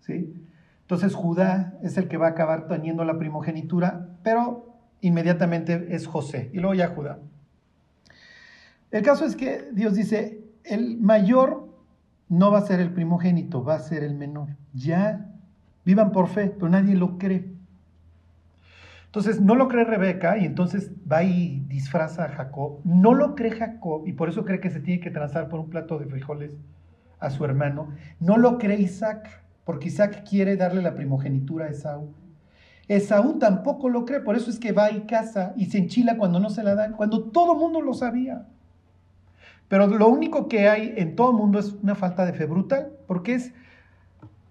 ¿Sí? 0.00 0.34
Entonces 0.82 1.14
Judá 1.14 1.78
es 1.82 1.98
el 1.98 2.08
que 2.08 2.16
va 2.16 2.28
a 2.28 2.30
acabar 2.30 2.66
teniendo 2.66 3.04
la 3.04 3.18
primogenitura, 3.18 4.08
pero 4.22 4.74
inmediatamente 5.02 5.94
es 5.94 6.06
José, 6.06 6.50
y 6.52 6.58
luego 6.58 6.74
ya 6.74 6.88
Judá. 6.88 7.18
El 8.90 9.02
caso 9.02 9.26
es 9.26 9.36
que 9.36 9.68
Dios 9.72 9.94
dice, 9.94 10.42
el 10.64 10.98
mayor 10.98 11.68
no 12.30 12.50
va 12.50 12.58
a 12.58 12.66
ser 12.66 12.80
el 12.80 12.92
primogénito, 12.92 13.62
va 13.62 13.74
a 13.74 13.80
ser 13.80 14.02
el 14.02 14.14
menor. 14.14 14.48
Ya, 14.72 15.30
vivan 15.84 16.10
por 16.10 16.28
fe, 16.28 16.48
pero 16.48 16.70
nadie 16.70 16.94
lo 16.94 17.18
cree. 17.18 17.57
Entonces, 19.08 19.40
no 19.40 19.54
lo 19.54 19.68
cree 19.68 19.84
Rebeca 19.84 20.36
y 20.36 20.44
entonces 20.44 20.92
va 21.10 21.22
y 21.22 21.64
disfraza 21.66 22.24
a 22.24 22.28
Jacob. 22.28 22.80
No 22.84 23.14
lo 23.14 23.34
cree 23.34 23.52
Jacob 23.52 24.06
y 24.06 24.12
por 24.12 24.28
eso 24.28 24.44
cree 24.44 24.60
que 24.60 24.70
se 24.70 24.80
tiene 24.80 25.00
que 25.00 25.10
transar 25.10 25.48
por 25.48 25.60
un 25.60 25.70
plato 25.70 25.98
de 25.98 26.06
frijoles 26.06 26.56
a 27.18 27.30
su 27.30 27.44
hermano. 27.44 27.88
No 28.20 28.36
lo 28.36 28.58
cree 28.58 28.80
Isaac, 28.80 29.42
porque 29.64 29.88
Isaac 29.88 30.24
quiere 30.28 30.56
darle 30.56 30.82
la 30.82 30.94
primogenitura 30.94 31.66
a 31.66 31.70
Esaú. 31.70 32.12
Esaú 32.86 33.38
tampoco 33.38 33.88
lo 33.88 34.04
cree, 34.04 34.20
por 34.20 34.36
eso 34.36 34.50
es 34.50 34.58
que 34.58 34.72
va 34.72 34.90
y 34.90 35.00
casa 35.00 35.52
y 35.56 35.66
se 35.66 35.78
enchila 35.78 36.16
cuando 36.16 36.40
no 36.40 36.50
se 36.50 36.62
la 36.62 36.74
dan, 36.74 36.92
cuando 36.92 37.24
todo 37.24 37.52
el 37.52 37.58
mundo 37.58 37.80
lo 37.80 37.94
sabía. 37.94 38.46
Pero 39.68 39.86
lo 39.86 40.08
único 40.08 40.48
que 40.48 40.68
hay 40.68 40.94
en 40.96 41.14
todo 41.14 41.30
el 41.30 41.36
mundo 41.36 41.58
es 41.58 41.74
una 41.82 41.94
falta 41.94 42.24
de 42.24 42.32
fe 42.32 42.46
brutal, 42.46 42.92
porque 43.06 43.34
es, 43.34 43.52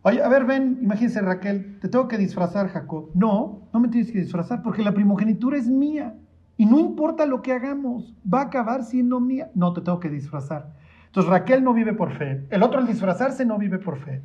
oye, 0.08 0.24
a 0.24 0.30
ver, 0.30 0.46
ven, 0.46 0.80
imagínense 0.82 1.22
Raquel, 1.22 1.80
te 1.80 1.90
tengo 1.90 2.08
que 2.08 2.18
disfrazar, 2.18 2.70
Jacob. 2.70 3.10
No, 3.14 3.68
no 3.74 3.80
me 3.80 3.90
tienes 3.90 4.12
que 4.12 4.20
disfrazar, 4.20 4.62
porque 4.62 4.82
la 4.82 4.94
primogenitura 4.94 5.58
es 5.58 5.68
mía. 5.68 6.16
Y 6.56 6.66
no 6.66 6.80
importa 6.80 7.26
lo 7.26 7.42
que 7.42 7.52
hagamos, 7.52 8.16
va 8.32 8.40
a 8.40 8.44
acabar 8.46 8.84
siendo 8.84 9.20
mía. 9.20 9.52
No, 9.54 9.74
te 9.74 9.82
tengo 9.82 10.00
que 10.00 10.10
disfrazar. 10.10 10.74
Entonces 11.08 11.30
Raquel 11.30 11.64
no 11.64 11.74
vive 11.74 11.94
por 11.94 12.14
fe. 12.14 12.48
El 12.50 12.64
otro 12.64 12.80
al 12.80 12.88
disfrazarse 12.88 13.46
no 13.46 13.58
vive 13.58 13.80
por 13.80 13.98
fe. 13.98 14.24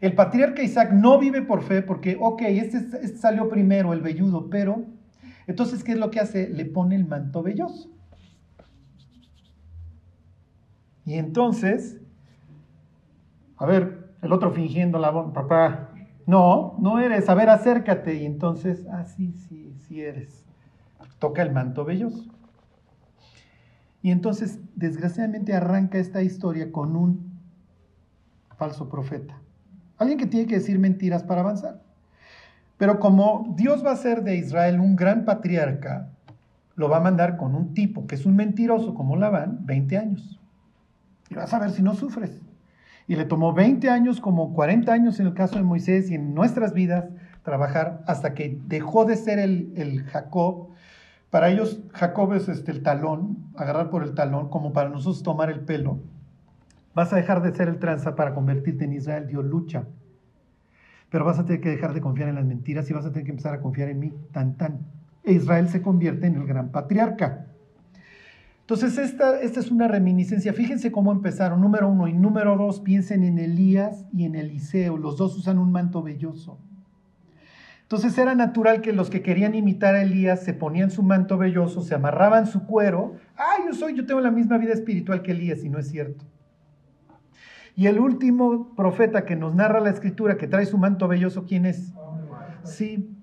El 0.00 0.14
patriarca 0.14 0.62
Isaac 0.62 0.92
no 0.92 1.18
vive 1.18 1.42
por 1.42 1.62
fe 1.62 1.82
porque, 1.82 2.16
ok, 2.20 2.42
este, 2.42 2.78
este 2.78 3.18
salió 3.18 3.48
primero, 3.48 3.92
el 3.92 4.00
velludo, 4.00 4.48
pero 4.48 4.84
entonces, 5.46 5.84
¿qué 5.84 5.92
es 5.92 5.98
lo 5.98 6.10
que 6.10 6.20
hace? 6.20 6.48
Le 6.48 6.64
pone 6.64 6.96
el 6.96 7.06
manto 7.06 7.42
velloso. 7.42 7.90
Y 11.04 11.14
entonces, 11.14 12.00
a 13.56 13.66
ver, 13.66 14.03
el 14.24 14.32
otro 14.32 14.50
fingiendo 14.50 14.98
la 14.98 15.10
voz, 15.10 15.32
papá, 15.32 15.90
no, 16.26 16.76
no 16.80 16.98
eres, 16.98 17.28
a 17.28 17.34
ver, 17.34 17.50
acércate. 17.50 18.14
Y 18.14 18.24
entonces, 18.24 18.86
ah, 18.90 19.04
sí, 19.04 19.32
sí, 19.32 19.74
sí 19.86 20.00
eres. 20.00 20.44
Toca 21.18 21.42
el 21.42 21.52
manto 21.52 21.84
velloso. 21.84 22.24
Y 24.02 24.10
entonces, 24.10 24.60
desgraciadamente, 24.74 25.54
arranca 25.54 25.98
esta 25.98 26.22
historia 26.22 26.72
con 26.72 26.96
un 26.96 27.38
falso 28.56 28.88
profeta. 28.88 29.38
Alguien 29.98 30.18
que 30.18 30.26
tiene 30.26 30.46
que 30.46 30.56
decir 30.56 30.78
mentiras 30.78 31.22
para 31.22 31.42
avanzar. 31.42 31.82
Pero 32.78 32.98
como 32.98 33.54
Dios 33.56 33.84
va 33.84 33.92
a 33.92 33.96
ser 33.96 34.24
de 34.24 34.36
Israel 34.36 34.80
un 34.80 34.96
gran 34.96 35.24
patriarca, 35.24 36.10
lo 36.76 36.88
va 36.88 36.96
a 36.96 37.00
mandar 37.00 37.36
con 37.36 37.54
un 37.54 37.72
tipo 37.72 38.06
que 38.06 38.16
es 38.16 38.26
un 38.26 38.36
mentiroso 38.36 38.94
como 38.94 39.16
Labán, 39.16 39.64
20 39.64 39.98
años. 39.98 40.40
Y 41.30 41.34
vas 41.34 41.52
a 41.54 41.58
ver 41.58 41.70
si 41.70 41.82
no 41.82 41.94
sufres. 41.94 42.43
Y 43.06 43.16
le 43.16 43.24
tomó 43.24 43.52
20 43.52 43.90
años, 43.90 44.20
como 44.20 44.54
40 44.54 44.92
años 44.92 45.20
en 45.20 45.26
el 45.26 45.34
caso 45.34 45.56
de 45.56 45.62
Moisés 45.62 46.10
y 46.10 46.14
en 46.14 46.34
nuestras 46.34 46.72
vidas, 46.72 47.06
trabajar 47.42 48.02
hasta 48.06 48.34
que 48.34 48.58
dejó 48.66 49.04
de 49.04 49.16
ser 49.16 49.38
el, 49.38 49.72
el 49.76 50.04
Jacob. 50.04 50.68
Para 51.30 51.50
ellos, 51.50 51.82
Jacob 51.92 52.32
es 52.32 52.48
este, 52.48 52.70
el 52.72 52.82
talón, 52.82 53.38
agarrar 53.56 53.90
por 53.90 54.02
el 54.02 54.14
talón, 54.14 54.48
como 54.48 54.72
para 54.72 54.88
nosotros 54.88 55.22
tomar 55.22 55.50
el 55.50 55.60
pelo. 55.60 55.98
Vas 56.94 57.12
a 57.12 57.16
dejar 57.16 57.42
de 57.42 57.52
ser 57.54 57.68
el 57.68 57.78
tranza 57.78 58.14
para 58.14 58.34
convertirte 58.34 58.84
en 58.84 58.92
Israel. 58.94 59.26
Dios 59.26 59.44
lucha. 59.44 59.84
Pero 61.10 61.24
vas 61.24 61.38
a 61.38 61.44
tener 61.44 61.60
que 61.60 61.70
dejar 61.70 61.92
de 61.92 62.00
confiar 62.00 62.28
en 62.28 62.36
las 62.36 62.44
mentiras 62.44 62.88
y 62.88 62.94
vas 62.94 63.04
a 63.04 63.10
tener 63.10 63.24
que 63.24 63.32
empezar 63.32 63.54
a 63.54 63.60
confiar 63.60 63.88
en 63.88 63.98
mí. 63.98 64.12
Tan, 64.32 64.56
tan. 64.56 64.80
E 65.24 65.32
Israel 65.32 65.68
se 65.68 65.82
convierte 65.82 66.26
en 66.26 66.36
el 66.36 66.46
gran 66.46 66.70
patriarca. 66.70 67.46
Entonces, 68.64 68.96
esta, 68.96 69.40
esta 69.40 69.60
es 69.60 69.70
una 69.70 69.88
reminiscencia. 69.88 70.54
Fíjense 70.54 70.90
cómo 70.90 71.12
empezaron. 71.12 71.60
Número 71.60 71.86
uno 71.86 72.08
y 72.08 72.14
número 72.14 72.56
dos, 72.56 72.80
piensen 72.80 73.22
en 73.22 73.38
Elías 73.38 74.06
y 74.10 74.24
en 74.24 74.34
Eliseo. 74.34 74.96
Los 74.96 75.18
dos 75.18 75.36
usan 75.36 75.58
un 75.58 75.70
manto 75.70 76.02
velloso. 76.02 76.58
Entonces 77.82 78.16
era 78.16 78.34
natural 78.34 78.80
que 78.80 78.94
los 78.94 79.10
que 79.10 79.20
querían 79.20 79.54
imitar 79.54 79.94
a 79.94 80.02
Elías 80.02 80.42
se 80.42 80.54
ponían 80.54 80.90
su 80.90 81.02
manto 81.02 81.36
velloso, 81.36 81.82
se 81.82 81.94
amarraban 81.94 82.46
su 82.46 82.64
cuero. 82.64 83.16
Ah, 83.36 83.56
yo 83.66 83.74
soy, 83.74 83.94
yo 83.94 84.06
tengo 84.06 84.22
la 84.22 84.30
misma 84.30 84.56
vida 84.56 84.72
espiritual 84.72 85.20
que 85.20 85.32
Elías, 85.32 85.62
y 85.62 85.68
no 85.68 85.78
es 85.78 85.90
cierto. 85.90 86.24
Y 87.76 87.86
el 87.86 87.98
último 87.98 88.74
profeta 88.74 89.26
que 89.26 89.36
nos 89.36 89.54
narra 89.54 89.80
la 89.80 89.90
escritura 89.90 90.38
que 90.38 90.46
trae 90.46 90.64
su 90.64 90.78
manto 90.78 91.08
velloso, 91.08 91.44
¿quién 91.44 91.66
es? 91.66 91.92
Sí, 92.62 93.13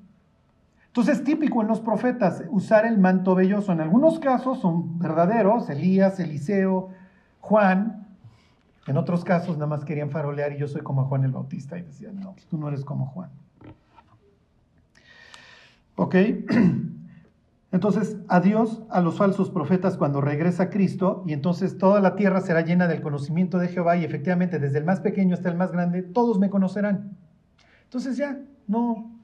entonces 0.92 1.20
es 1.20 1.24
típico 1.24 1.62
en 1.62 1.70
los 1.70 1.80
profetas 1.80 2.44
usar 2.50 2.86
el 2.86 2.98
manto 2.98 3.34
velloso. 3.34 3.72
En 3.72 3.80
algunos 3.80 4.20
casos 4.20 4.60
son 4.60 5.00
verdaderos, 5.00 5.70
Elías, 5.70 6.20
Eliseo, 6.20 6.90
Juan. 7.40 8.08
En 8.88 8.98
otros 8.98 9.24
casos 9.24 9.56
nada 9.56 9.68
más 9.68 9.86
querían 9.86 10.10
farolear 10.10 10.52
y 10.52 10.58
yo 10.58 10.68
soy 10.68 10.82
como 10.82 11.06
Juan 11.06 11.24
el 11.24 11.32
Bautista. 11.32 11.78
Y 11.78 11.84
decían, 11.84 12.20
no, 12.20 12.36
tú 12.50 12.58
no 12.58 12.68
eres 12.68 12.84
como 12.84 13.06
Juan. 13.06 13.30
¿Ok? 15.96 16.16
Entonces, 17.72 18.18
adiós 18.28 18.84
a 18.90 19.00
los 19.00 19.16
falsos 19.16 19.50
profetas 19.50 19.96
cuando 19.96 20.20
regresa 20.20 20.70
Cristo 20.70 21.24
y 21.26 21.32
entonces 21.32 21.78
toda 21.78 22.02
la 22.02 22.18
tierra 22.18 22.42
será 22.42 22.64
llena 22.64 22.90
del 22.90 23.02
conocimiento 23.02 23.60
de 23.60 23.70
Jehová 23.70 23.96
y 23.96 24.04
efectivamente 24.04 24.60
desde 24.60 24.80
el 24.80 24.84
más 24.84 25.00
pequeño 25.00 25.36
hasta 25.36 25.48
el 25.48 25.56
más 25.56 25.72
grande, 25.72 26.02
todos 26.02 26.38
me 26.38 26.50
conocerán. 26.50 27.16
Entonces 27.86 28.18
ya, 28.18 28.42
no, 28.68 29.21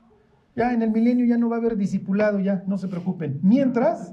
ya 0.58 0.74
en 0.74 0.82
el 0.82 0.89
milenio 0.89 1.26
ya 1.28 1.38
no 1.38 1.49
va 1.49 1.58
a 1.58 1.60
haber 1.60 1.78
discipulado, 1.78 2.39
ya, 2.39 2.64
no 2.66 2.80
se 2.80 2.88
preocupen. 2.88 3.39
Mientras, 3.43 4.12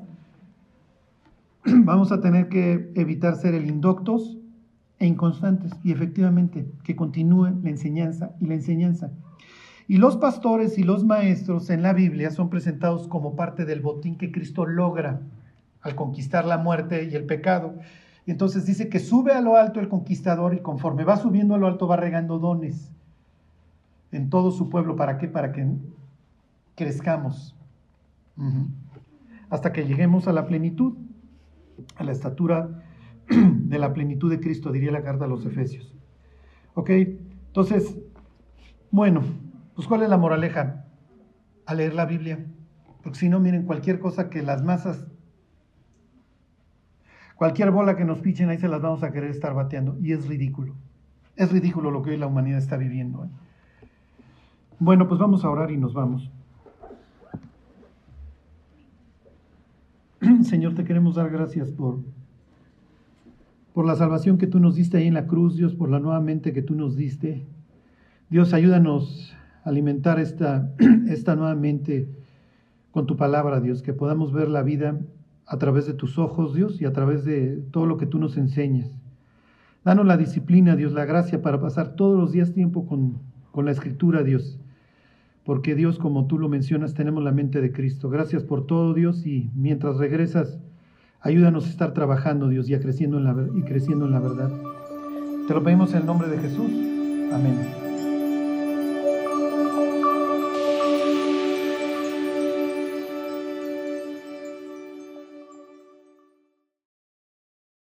vamos 1.65 2.13
a 2.13 2.21
tener 2.21 2.49
que 2.51 2.93
evitar 2.95 3.37
ser 3.37 3.55
el 3.55 3.67
indoctos 3.67 4.37
e 4.99 5.07
inconstantes 5.07 5.73
y 5.83 5.91
efectivamente 5.91 6.67
que 6.85 6.95
continúe 6.95 7.47
la 7.63 7.71
enseñanza 7.71 8.33
y 8.41 8.47
la 8.47 8.55
enseñanza. 8.55 9.11
Y 9.89 9.97
los 9.97 10.19
pastores 10.19 10.77
y 10.79 10.83
los 10.83 11.03
maestros 11.05 11.71
en 11.71 11.83
la 11.83 11.95
Biblia 11.95 12.31
son 12.31 12.51
presentados 12.51 13.09
como 13.09 13.37
parte 13.37 13.65
del 13.65 13.81
botín 13.81 14.19
que 14.19 14.31
Cristo 14.31 14.67
logra 14.67 15.21
al 15.81 15.95
conquistar 15.95 16.45
la 16.45 16.59
muerte 16.59 17.09
y 17.11 17.15
el 17.15 17.25
pecado. 17.25 17.75
Y 18.27 18.31
entonces 18.31 18.67
dice 18.67 18.91
que 18.91 18.99
sube 18.99 19.33
a 19.33 19.41
lo 19.41 19.57
alto 19.57 19.81
el 19.81 19.89
conquistador 19.89 20.53
y 20.53 20.61
conforme 20.61 21.05
va 21.05 21.17
subiendo 21.17 21.55
a 21.55 21.59
lo 21.59 21.67
alto 21.67 21.87
va 21.87 21.97
regando 21.97 22.39
dones 22.39 22.91
en 24.13 24.29
todo 24.29 24.51
su 24.51 24.69
pueblo. 24.69 24.95
¿Para 24.95 25.17
qué? 25.17 25.29
Para 25.29 25.53
que 25.53 25.67
crezcamos 26.75 27.57
hasta 29.51 29.73
que 29.73 29.87
lleguemos 29.87 30.27
a 30.27 30.33
la 30.33 30.47
plenitud, 30.47 30.95
a 31.97 32.05
la 32.05 32.13
estatura 32.13 32.83
de 33.29 33.79
la 33.79 33.93
plenitud 33.93 34.31
de 34.31 34.41
Cristo, 34.41 34.73
diría 34.73 34.91
la 34.91 35.03
carta 35.03 35.25
a 35.25 35.29
los 35.29 35.47
Efesios. 35.47 35.95
¿Ok? 36.75 36.91
Entonces, 36.91 37.97
bueno, 38.91 39.23
pues 39.75 39.87
¿cuál 39.87 40.03
es 40.03 40.09
la 40.09 40.17
moraleja? 40.17 40.87
A 41.67 41.75
leer 41.75 41.95
la 41.95 42.05
Biblia. 42.05 42.45
Porque 43.03 43.19
si 43.19 43.29
no, 43.29 43.39
miren, 43.39 43.65
cualquier 43.65 44.01
cosa 44.01 44.29
que 44.29 44.43
las 44.43 44.65
masas, 44.65 45.07
cualquier 47.37 47.71
bola 47.71 47.97
que 47.97 48.05
nos 48.05 48.19
pichen, 48.19 48.49
ahí 48.49 48.59
se 48.59 48.69
las 48.69 48.83
vamos 48.83 49.03
a 49.03 49.13
querer 49.13 49.31
estar 49.31 49.55
bateando. 49.55 49.97
Y 50.01 50.13
es 50.13 50.27
ridículo. 50.27 50.75
Es 51.37 51.53
ridículo 51.53 51.91
lo 51.91 52.03
que 52.03 52.11
hoy 52.11 52.17
la 52.17 52.27
humanidad 52.27 52.59
está 52.59 52.77
viviendo. 52.77 53.25
¿eh? 53.25 53.29
Bueno, 54.79 55.07
pues 55.07 55.21
vamos 55.21 55.45
a 55.45 55.51
orar 55.51 55.71
y 55.71 55.77
nos 55.77 55.95
vamos. 55.95 56.31
Señor, 60.45 60.75
te 60.75 60.85
queremos 60.85 61.15
dar 61.15 61.31
gracias 61.31 61.73
por, 61.73 62.01
por 63.73 63.87
la 63.87 63.97
salvación 63.97 64.37
que 64.37 64.47
tú 64.47 64.61
nos 64.61 64.75
diste 64.75 64.99
ahí 64.99 65.07
en 65.07 65.15
la 65.15 65.27
cruz, 65.27 65.57
Dios, 65.57 65.75
por 65.75 65.91
la 65.91 66.01
nueva 66.01 66.21
mente 66.21 66.53
que 66.53 66.63
tú 66.63 66.75
nos 66.75 66.97
diste. 66.97 67.47
Dios, 68.29 68.53
ayúdanos 68.53 69.35
a 69.65 69.71
alimentar 69.71 70.21
esta, 70.21 70.71
esta 71.09 71.35
nueva 71.35 71.55
mente 71.55 72.09
con 72.91 73.07
tu 73.07 73.17
palabra, 73.17 73.61
Dios, 73.61 73.83
que 73.83 73.95
podamos 73.95 74.33
ver 74.33 74.49
la 74.49 74.63
vida 74.63 75.01
a 75.47 75.59
través 75.59 75.87
de 75.87 75.95
tus 75.95 76.19
ojos, 76.19 76.55
Dios, 76.55 76.81
y 76.81 76.85
a 76.85 76.93
través 76.93 77.25
de 77.25 77.63
todo 77.71 77.87
lo 77.87 77.97
que 77.97 78.07
tú 78.07 78.19
nos 78.19 78.37
enseñas. 78.37 78.91
Danos 79.83 80.07
la 80.07 80.17
disciplina, 80.17 80.77
Dios, 80.77 80.93
la 80.93 81.07
gracia 81.07 81.43
para 81.43 81.61
pasar 81.61 81.97
todos 81.97 82.19
los 82.19 82.33
días 82.33 82.53
tiempo 82.53 82.87
con, 82.87 83.19
con 83.51 83.65
la 83.65 83.73
escritura, 83.73 84.23
Dios 84.23 84.59
porque 85.45 85.75
Dios, 85.75 85.99
como 85.99 86.27
tú 86.27 86.39
lo 86.39 86.49
mencionas, 86.49 86.95
tenemos 86.95 87.23
la 87.23 87.33
mente 87.33 87.61
de 87.61 87.73
Cristo. 87.73 88.09
Gracias 88.09 88.43
por 88.43 88.67
todo, 88.67 88.95
Dios, 88.95 89.27
y 89.27 89.51
mientras 89.55 89.99
regresas, 89.99 90.59
ayúdanos 91.21 91.67
a 91.67 91.71
estar 91.71 91.93
trabajando, 91.93 92.49
Dios, 92.49 92.69
y, 92.71 92.79
creciendo 92.79 93.19
en 93.19 93.25
la, 93.25 93.37
y 93.55 93.63
creciendo 93.63 94.07
en 94.07 94.13
la 94.13 94.21
verdad. 94.21 94.51
Te 95.47 95.55
lo 95.55 95.63
pedimos 95.63 95.93
en 95.93 96.01
el 96.01 96.07
nombre 96.07 96.29
de 96.29 96.39
Jesús. 96.39 96.71
Amén. 97.33 97.84